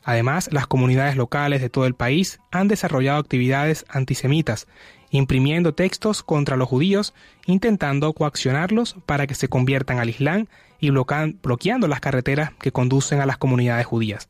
[0.10, 4.68] Además, las comunidades locales de todo el país han desarrollado actividades antisemitas,
[5.12, 7.14] imprimiendo textos contra los judíos,
[7.46, 10.48] intentando coaccionarlos para que se conviertan al Islam
[10.80, 14.30] y bloqueando las carreteras que conducen a las comunidades judías.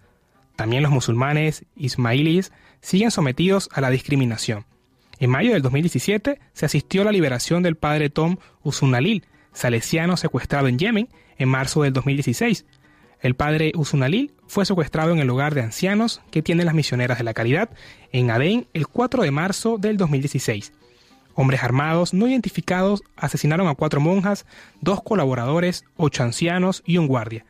[0.57, 2.51] También los musulmanes ismailíes
[2.81, 4.65] siguen sometidos a la discriminación.
[5.17, 9.23] En mayo del 2017 se asistió a la liberación del padre Tom Usunalil,
[9.53, 11.07] salesiano secuestrado en Yemen
[11.37, 12.65] en marzo del 2016.
[13.21, 17.23] El padre Usunalil fue secuestrado en el hogar de ancianos que tienen las misioneras de
[17.23, 17.69] la caridad
[18.11, 20.73] en Adén el 4 de marzo del 2016.
[21.35, 24.47] Hombres armados no identificados asesinaron a cuatro monjas,
[24.81, 27.45] dos colaboradores, ocho ancianos y un guardia.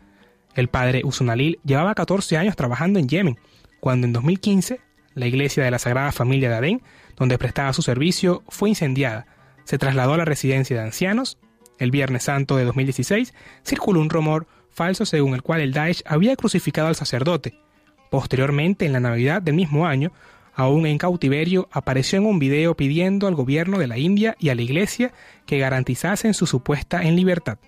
[0.55, 3.39] El padre Usunalil llevaba 14 años trabajando en Yemen,
[3.79, 4.81] cuando en 2015
[5.15, 6.81] la iglesia de la Sagrada Familia de Adén,
[7.15, 9.25] donde prestaba su servicio, fue incendiada.
[9.63, 11.37] Se trasladó a la residencia de ancianos
[11.77, 13.33] el Viernes Santo de 2016,
[13.63, 17.55] circuló un rumor falso según el cual el Daesh había crucificado al sacerdote.
[18.09, 20.11] Posteriormente, en la Navidad del mismo año,
[20.55, 24.55] aún en cautiverio, apareció en un video pidiendo al gobierno de la India y a
[24.55, 25.13] la Iglesia
[25.45, 27.59] que garantizasen su supuesta en libertad.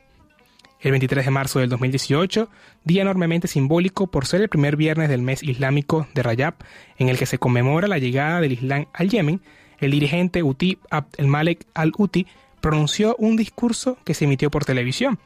[0.82, 2.50] El 23 de marzo del 2018,
[2.84, 6.56] día enormemente simbólico por ser el primer viernes del mes islámico de Rajab,
[6.98, 9.42] en el que se conmemora la llegada del Islam al Yemen,
[9.78, 12.26] el dirigente Uti Abd el-Malek al-Uti
[12.62, 15.20] pronunció un discurso que se emitió por televisión.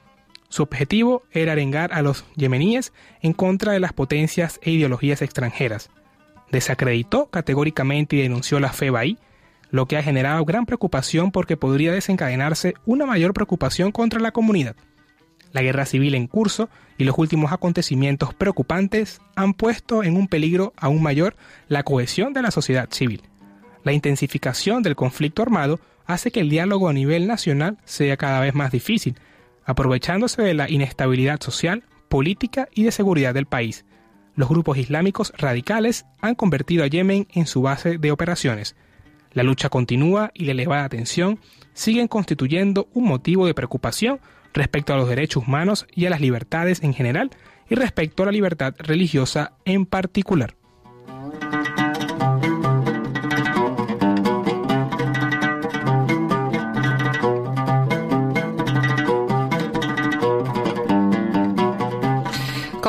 [0.50, 5.90] Su objetivo era arengar a los yemeníes en contra de las potencias e ideologías extranjeras.
[6.52, 9.18] Desacreditó categóricamente y denunció la fe bahí,
[9.72, 14.76] lo que ha generado gran preocupación porque podría desencadenarse una mayor preocupación contra la comunidad.
[15.52, 20.74] La guerra civil en curso y los últimos acontecimientos preocupantes han puesto en un peligro
[20.78, 21.36] aún mayor
[21.68, 23.24] la cohesión de la sociedad civil.
[23.84, 28.54] La intensificación del conflicto armado hace que el diálogo a nivel nacional sea cada vez
[28.54, 29.16] más difícil,
[29.66, 33.86] aprovechándose de la inestabilidad social, política y de seguridad del país.
[34.36, 38.76] Los grupos islámicos radicales han convertido a Yemen en su base de operaciones.
[39.32, 41.40] La lucha continúa y la elevada tensión
[41.74, 44.20] siguen constituyendo un motivo de preocupación
[44.54, 47.32] respecto a los derechos humanos y a las libertades en general
[47.70, 50.56] y respecto a la libertad religiosa en particular.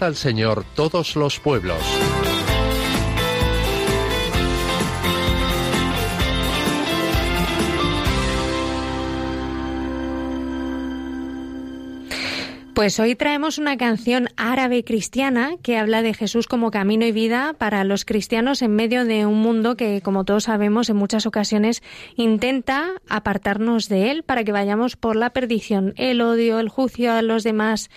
[0.00, 1.82] Al Señor todos los pueblos.
[12.80, 17.54] Pues hoy traemos una canción árabe cristiana que habla de Jesús como camino y vida
[17.58, 21.82] para los cristianos en medio de un mundo que, como todos sabemos, en muchas ocasiones
[22.16, 27.20] intenta apartarnos de él para que vayamos por la perdición, el odio, el juicio a
[27.20, 27.90] los demás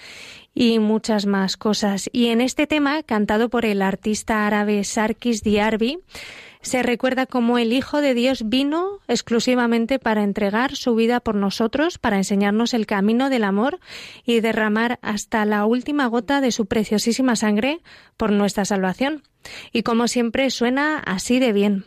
[0.53, 2.09] y muchas más cosas.
[2.11, 5.99] Y en este tema, cantado por el artista árabe Sarkis Diarbi,
[6.63, 11.97] se recuerda cómo el Hijo de Dios vino exclusivamente para entregar su vida por nosotros,
[11.97, 13.79] para enseñarnos el camino del amor
[14.23, 17.81] y derramar hasta la última gota de su preciosísima sangre
[18.15, 19.23] por nuestra salvación.
[19.73, 21.85] Y como siempre suena así de bien.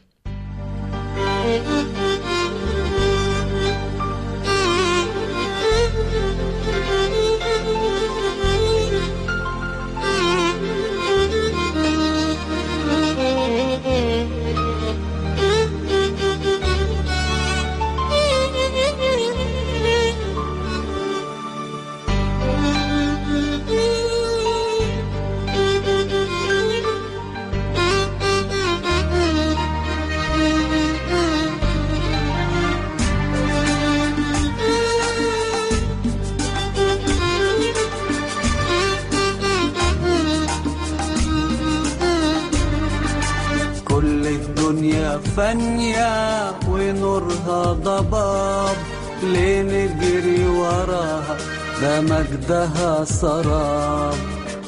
[51.83, 54.15] ده مجدها سراب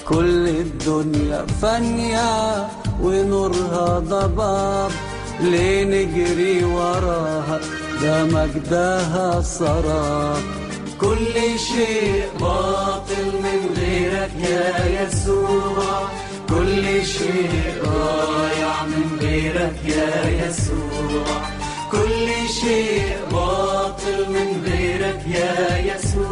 [0.09, 2.67] كل الدنيا فانية
[3.03, 4.91] ونورها ضباب
[5.41, 7.61] ليه نجري وراها.
[8.03, 10.43] ده مجدها سراب
[11.01, 16.09] كل شيء باطل من غيرك يا يسوع.
[16.49, 21.27] كل شيء ضايع من غيرك يا يسوع.
[21.93, 22.29] كل
[22.61, 26.28] شيء باطل من غيرك يا يسوع.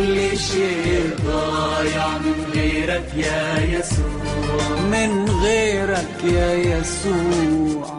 [0.00, 7.98] كل شيء ضايع من غيرك يا يسوع من غيرك يا يسوع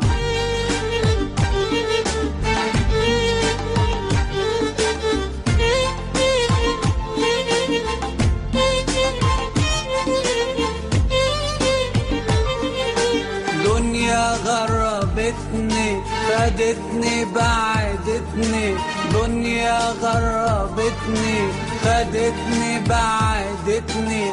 [13.66, 18.76] دنيا غربتني خدتني بعدتني
[19.14, 24.25] دنيا غربتني خدتني بعدتني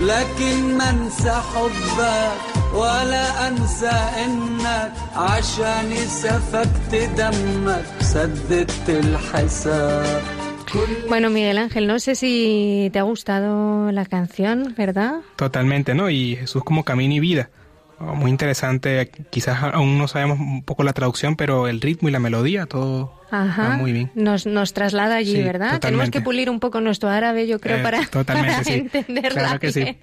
[0.00, 10.22] لكن ما انسى حبك ولا انسى انك عشاني سفكت دمك سددت الحساب
[11.06, 15.20] Bueno, Miguel Ángel, no sé si te ha gustado la canción, ¿verdad?
[15.36, 16.08] Totalmente, ¿no?
[16.08, 17.50] Y Jesús como camino y vida.
[17.99, 22.19] Muy interesante, quizás aún no sabemos un poco la traducción, pero el ritmo y la
[22.19, 23.69] melodía, todo Ajá.
[23.69, 24.11] va muy bien.
[24.13, 25.79] Nos, nos traslada allí, Sí, ¿verdad?
[25.79, 28.73] Tenemos que pulir un poco nuestro árabe, yo creo, Eh, para, totalmente, para sí.
[28.73, 29.41] entenderla.
[29.41, 29.81] Claro que sí.
[29.81, 29.97] bien.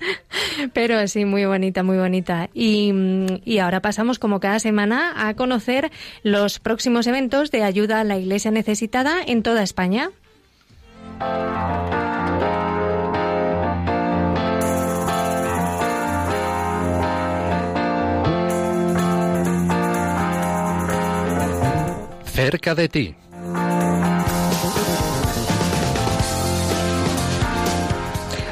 [0.73, 2.51] Pero sí, muy bonita, muy bonita.
[2.53, 5.93] Y, mm, y ahora pasamos, como cada semana, a conocer
[6.25, 10.11] los próximos eventos de ayuda a la Iglesia necesitada en toda España.
[22.35, 23.15] Cerca de ti.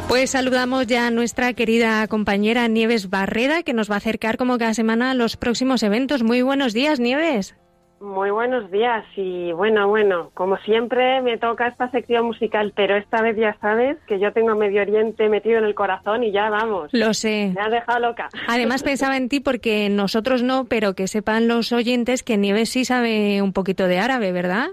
[0.07, 4.57] Pues saludamos ya a nuestra querida compañera Nieves Barreda, que nos va a acercar como
[4.57, 6.23] cada semana a los próximos eventos.
[6.23, 7.57] Muy buenos días, Nieves.
[8.03, 13.23] Muy buenos días y bueno, bueno, como siempre me toca esta sección musical, pero esta
[13.23, 16.89] vez ya sabes que yo tengo Medio Oriente metido en el corazón y ya vamos.
[16.93, 17.53] Lo sé.
[17.55, 18.29] Me has dejado loca.
[18.49, 22.85] Además pensaba en ti porque nosotros no, pero que sepan los oyentes que Nieves sí
[22.85, 24.71] sabe un poquito de árabe, ¿verdad?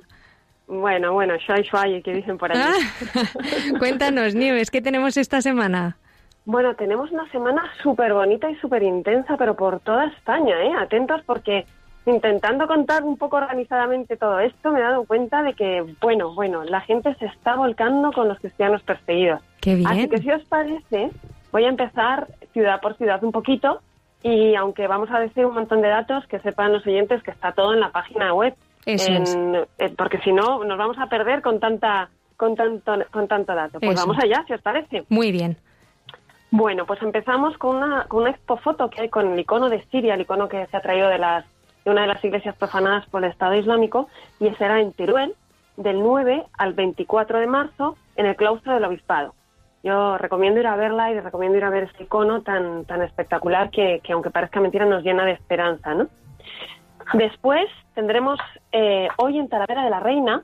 [0.65, 2.59] Bueno, bueno, shuai shuai, que dicen por ahí.
[2.59, 3.29] Ah,
[3.77, 5.97] Cuéntanos, Nieves, ¿qué tenemos esta semana?
[6.45, 10.71] Bueno, tenemos una semana súper bonita y súper intensa, pero por toda España, ¿eh?
[10.79, 11.67] Atentos porque
[12.05, 16.63] intentando contar un poco organizadamente todo esto, me he dado cuenta de que, bueno, bueno,
[16.63, 19.41] la gente se está volcando con los cristianos perseguidos.
[19.61, 19.87] Qué bien.
[19.87, 21.11] Así que si os parece,
[21.51, 23.81] voy a empezar ciudad por ciudad un poquito
[24.23, 27.51] y aunque vamos a decir un montón de datos, que sepan los oyentes que está
[27.53, 28.53] todo en la página web.
[28.85, 29.35] Eso es.
[29.77, 33.79] eh, porque si no, nos vamos a perder con tanta con tanto, con tanto dato.
[33.79, 34.07] Pues Eso.
[34.07, 35.03] vamos allá, si os parece.
[35.09, 35.57] Muy bien.
[36.51, 39.83] Bueno, pues empezamos con una, con una expo foto que hay con el icono de
[39.91, 41.45] Siria, el icono que se ha traído de, las,
[41.89, 44.07] de una de las iglesias profanadas por el Estado Islámico,
[44.39, 45.33] y será en Teruel
[45.75, 49.33] del 9 al 24 de marzo en el claustro del Obispado.
[49.81, 53.69] Yo recomiendo ir a verla y recomiendo ir a ver este icono tan, tan espectacular
[53.71, 56.07] que, que aunque parezca mentira, nos llena de esperanza, ¿no?
[57.13, 57.65] Después
[57.95, 58.39] tendremos
[58.71, 60.43] eh, hoy en Talavera de la Reina,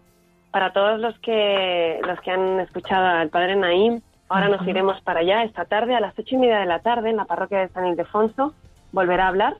[0.51, 5.19] para todos los que, los que han escuchado al padre Naim, ahora nos iremos para
[5.19, 7.67] allá esta tarde a las ocho y media de la tarde en la parroquia de
[7.69, 8.53] San Ildefonso,
[8.93, 9.57] volverá a hablar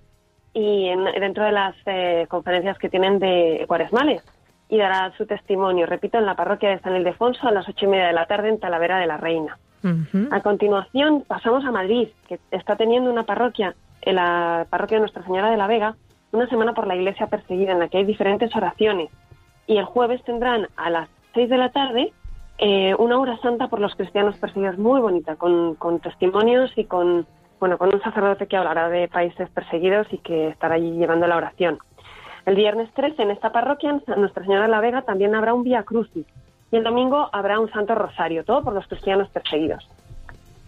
[0.56, 4.24] y en- dentro de las eh, conferencias que tienen de cuaresmales
[4.70, 7.90] y dará su testimonio, repito, en la parroquia de San Ildefonso a las ocho y
[7.90, 9.60] media de la tarde en Talavera de la Reina.
[10.34, 15.24] A continuación pasamos a Madrid, que está teniendo una parroquia, en la parroquia de Nuestra
[15.24, 15.96] Señora de la Vega,
[16.32, 19.10] una semana por la iglesia perseguida, en la que hay diferentes oraciones.
[19.68, 22.14] Y el jueves tendrán a las seis de la tarde
[22.58, 27.28] eh, una hora santa por los cristianos perseguidos, muy bonita, con, con testimonios y con,
[27.60, 31.38] bueno, con un sacerdote que hablará de países perseguidos y que estará allí llevando la
[31.38, 31.80] oración.
[32.46, 35.64] El viernes 13 en esta parroquia, en Nuestra Señora de la Vega, también habrá un
[35.64, 36.26] Vía Crucis.
[36.72, 39.88] Y el domingo habrá un Santo Rosario, todo por los cristianos perseguidos.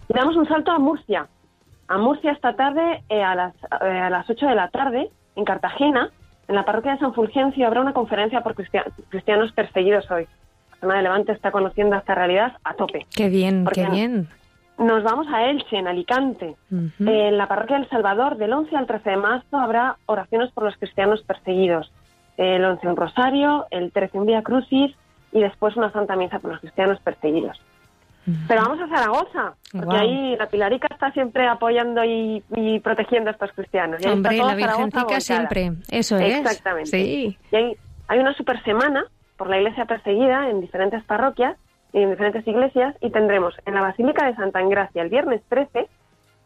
[0.10, 1.28] Y damos un salto a Murcia.
[1.88, 5.46] A Murcia esta tarde, eh, a, las, eh, a las 8 de la tarde, en
[5.46, 6.10] Cartagena,
[6.48, 10.28] en la parroquia de San Fulgencio, habrá una conferencia por cristia- cristianos perseguidos hoy.
[10.82, 13.06] La de Levante está conociendo esta realidad a tope.
[13.16, 14.30] Qué bien, qué bien.
[14.78, 16.56] Nos vamos a Elche, en Alicante.
[16.72, 20.78] En la parroquia del Salvador, del 11 al 13 de marzo, habrá oraciones por los
[20.78, 21.92] cristianos perseguidos.
[22.38, 24.96] El 11 un rosario, el 13 un Vía Crucis
[25.32, 27.60] y después una Santa Misa por los cristianos perseguidos.
[28.48, 33.34] Pero vamos a Zaragoza, porque ahí la Pilarica está siempre apoyando y, y protegiendo a
[33.34, 34.06] estos cristianos.
[34.06, 35.72] Y Hombre, la Virgencica siempre.
[35.90, 36.40] Eso es.
[36.40, 36.90] Exactamente.
[36.90, 37.38] Sí.
[37.52, 37.78] Y hay,
[38.10, 39.06] hay una super semana
[39.38, 41.56] por la iglesia perseguida en diferentes parroquias
[42.04, 45.88] en diferentes iglesias y tendremos en la Basílica de Santa Engracia el viernes 13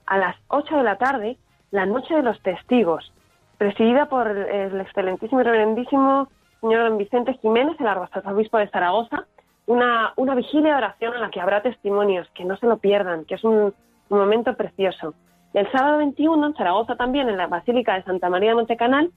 [0.06, 1.38] a las 8 de la tarde
[1.72, 3.14] la Noche de los Testigos,
[3.58, 6.28] presidida por el excelentísimo y reverendísimo
[6.62, 9.26] señor don Vicente Jiménez, el arzobispo de Zaragoza,
[9.66, 13.26] una, una vigilia de oración en la que habrá testimonios, que no se lo pierdan,
[13.26, 13.74] que es un,
[14.10, 15.14] momento precioso.
[15.54, 19.10] El sábado 21 en Zaragoza también, en la Basílica de Santa María de Montecanal,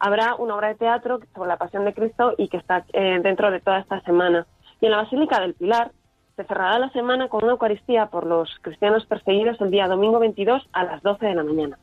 [0.00, 3.52] habrá una obra de teatro sobre la Pasión de Cristo y que está eh, dentro
[3.52, 4.46] de toda esta semana.
[4.80, 5.92] Y en la Basílica del Pilar
[6.36, 10.68] se cerrará la semana con una Eucaristía por los cristianos perseguidos el día domingo 22
[10.72, 11.78] a las 12 de la mañana.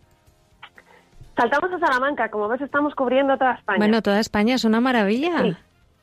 [1.36, 3.78] Saltamos a Salamanca, como ves estamos cubriendo toda España.
[3.78, 5.44] Bueno, toda España es una maravilla.
[5.44, 5.58] Sí.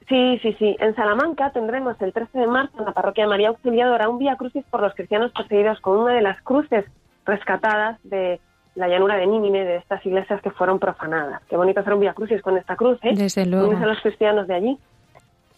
[0.09, 0.77] Sí, sí, sí.
[0.81, 4.37] En Salamanca tendremos el 13 de marzo en la parroquia de María Auxiliadora un Vía
[4.37, 6.85] Crucis por los cristianos perseguidos con una de las cruces
[7.25, 8.39] rescatadas de
[8.75, 11.41] la llanura de Nínive, de estas iglesias que fueron profanadas.
[11.49, 13.15] Qué bonito hacer un Vía Crucis con esta cruz, ¿eh?
[13.15, 13.69] Desde luego.
[13.69, 14.79] Unirse a los cristianos de allí.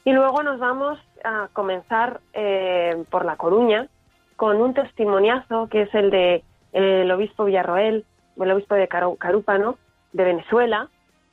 [0.07, 3.89] Y luego nos vamos a comenzar eh, por La Coruña
[4.37, 6.43] con un testimoniazo que es el de
[6.73, 8.05] el obispo Villarroel,
[8.41, 9.77] el obispo de Carúpano,
[10.13, 10.89] de Venezuela,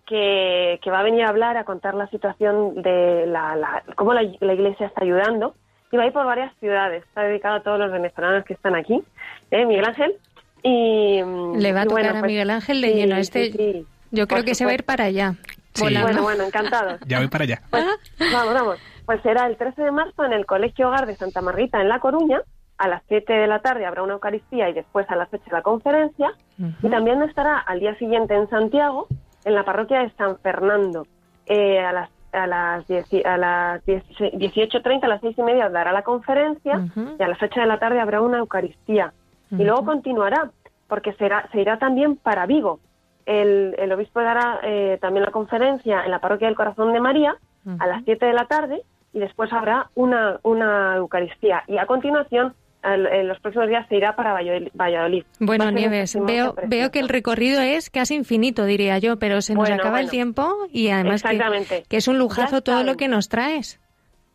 [0.08, 4.14] que, que va a venir a hablar, a contar la situación de la, la- cómo
[4.14, 5.54] la, la iglesia está ayudando.
[5.92, 7.04] Y va a ir por varias ciudades.
[7.04, 9.04] Está dedicado a todos los venezolanos que están aquí.
[9.52, 10.16] ¿eh, Miguel Ángel?
[10.64, 11.22] Y,
[11.60, 13.16] Le va a tocar bueno, a pues, Miguel Ángel de sí, lleno.
[13.18, 13.86] Este, sí.
[14.10, 15.36] yo creo que se va a ir para allá.
[15.74, 15.84] Sí.
[16.02, 17.00] Bueno, bueno, encantados.
[17.06, 17.62] Ya voy para allá.
[17.72, 18.78] Vamos, vamos.
[19.06, 22.00] Pues será el 13 de marzo en el Colegio Hogar de Santa Marrita en La
[22.00, 22.42] Coruña.
[22.78, 25.62] A las 7 de la tarde habrá una Eucaristía y después a las 8 la
[25.62, 26.34] conferencia.
[26.82, 29.08] Y también estará al día siguiente en Santiago,
[29.46, 31.06] en la parroquia de San Fernando.
[31.46, 35.70] Eh, a las a las, 10 a las 10 18.30, a las 6 y media
[35.70, 36.82] dará la conferencia
[37.18, 39.14] y a las 8 de la tarde habrá una Eucaristía.
[39.52, 40.50] Y luego continuará,
[40.88, 42.80] porque será, se irá también para Vigo.
[43.26, 47.36] El, el obispo dará eh, también la conferencia en la parroquia del Corazón de María
[47.80, 48.82] a las 7 de la tarde
[49.14, 51.64] y después habrá una, una Eucaristía.
[51.68, 55.24] Y a continuación, al- en los próximos días, se irá para Valladolid.
[55.40, 59.62] Bueno, Nieves, veo, veo que el recorrido es casi infinito, diría yo, pero se nos
[59.70, 63.80] Bueno, acaba el tiempo y además que, es un lujazo todo lo que nos traes.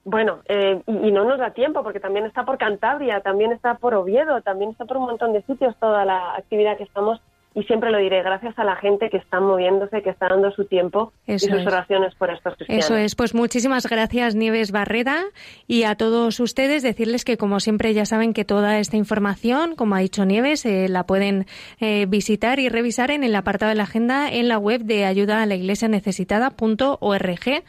[0.04, 3.74] Bueno, eh, y, y no nos da tiempo porque también está por Cantabria, también está
[3.74, 7.20] por Oviedo, también está por un montón de sitios toda la actividad que estamos
[7.58, 10.66] y siempre lo diré, gracias a la gente que está moviéndose, que está dando su
[10.66, 11.66] tiempo Eso y sus es.
[11.66, 12.84] oraciones por estos cristianos.
[12.84, 15.24] Eso es, pues muchísimas gracias Nieves Barreda
[15.66, 19.96] y a todos ustedes decirles que como siempre ya saben que toda esta información, como
[19.96, 21.46] ha dicho Nieves, eh, la pueden
[21.80, 25.42] eh, visitar y revisar en el apartado de la agenda en la web de ayuda
[25.42, 27.62] a la iglesia necesitada.org.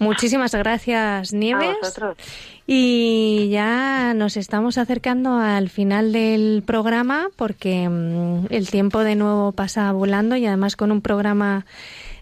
[0.00, 1.76] Muchísimas gracias A Nieves.
[1.80, 2.57] vosotros.
[2.70, 9.52] Y ya nos estamos acercando al final del programa porque mm, el tiempo de nuevo
[9.52, 11.64] pasa volando y además con un programa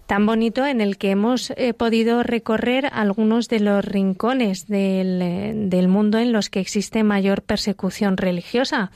[0.06, 5.52] tan bonito en el que hemos eh, podido recorrer algunos de los rincones del, eh,
[5.52, 8.92] del mundo en los que existe mayor persecución religiosa.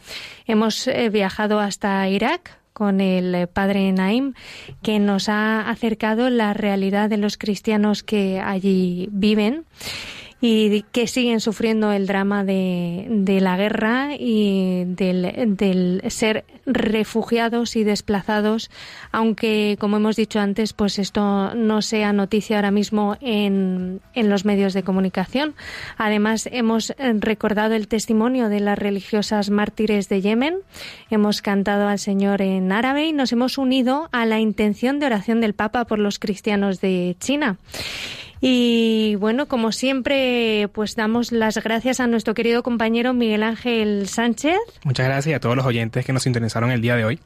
[0.47, 4.35] Hemos eh, viajado hasta Irak con el padre Naim,
[4.85, 9.65] que nos ha acercado la realidad de los cristianos que allí viven.
[10.41, 17.77] Y que siguen sufriendo el drama de, de la guerra y del, del, ser refugiados
[17.77, 18.71] y desplazados,
[19.13, 24.45] aunque, como hemos dicho antes, pues esto no sea noticia ahora mismo en, en los
[24.45, 25.55] medios de comunicación.
[25.99, 30.57] Además, hemos recordado el testimonio de las religiosas mártires de Yemen,
[31.11, 35.41] hemos cantado al Señor en árabe y nos hemos unido a la intención de oración
[35.41, 37.59] del Papa por los cristianos de China.
[38.41, 44.59] Y bueno, como siempre, pues damos las gracias a nuestro querido compañero Miguel Ángel Sánchez.
[44.85, 47.21] Muchas gracias a todos los oyentes que nos interesaron el día de hoy.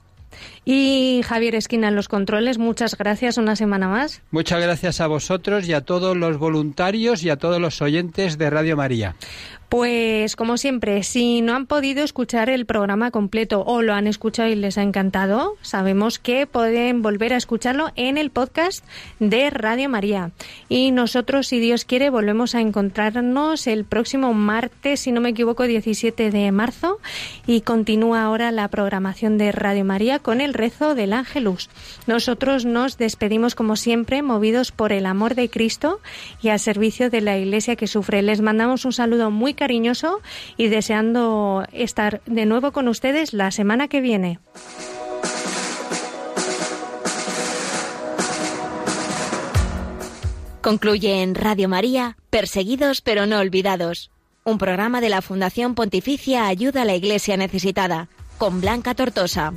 [0.65, 4.23] Y Javier Esquina en los controles, muchas gracias una semana más.
[4.31, 8.51] Muchas gracias a vosotros y a todos los voluntarios y a todos los oyentes de
[8.51, 9.15] Radio María.
[9.75, 14.49] Pues como siempre, si no han podido escuchar el programa completo o lo han escuchado
[14.49, 18.85] y les ha encantado, sabemos que pueden volver a escucharlo en el podcast
[19.19, 20.31] de Radio María.
[20.69, 25.65] Y nosotros, si Dios quiere, volvemos a encontrarnos el próximo martes, si no me equivoco,
[25.65, 27.01] 17 de marzo.
[27.45, 31.69] Y continúa ahora la programación de Radio María con el rezo del Ángelus.
[32.07, 35.99] Nosotros nos despedimos como siempre, movidos por el amor de Cristo
[36.41, 38.23] y al servicio de la Iglesia que sufre.
[38.23, 40.21] Les mandamos un saludo muy cariñoso
[40.59, 44.39] y deseando estar de nuevo con ustedes la semana que viene.
[50.61, 54.11] Concluye en Radio María, Perseguidos pero no olvidados,
[54.45, 59.55] un programa de la Fundación Pontificia Ayuda a la Iglesia Necesitada, con Blanca Tortosa.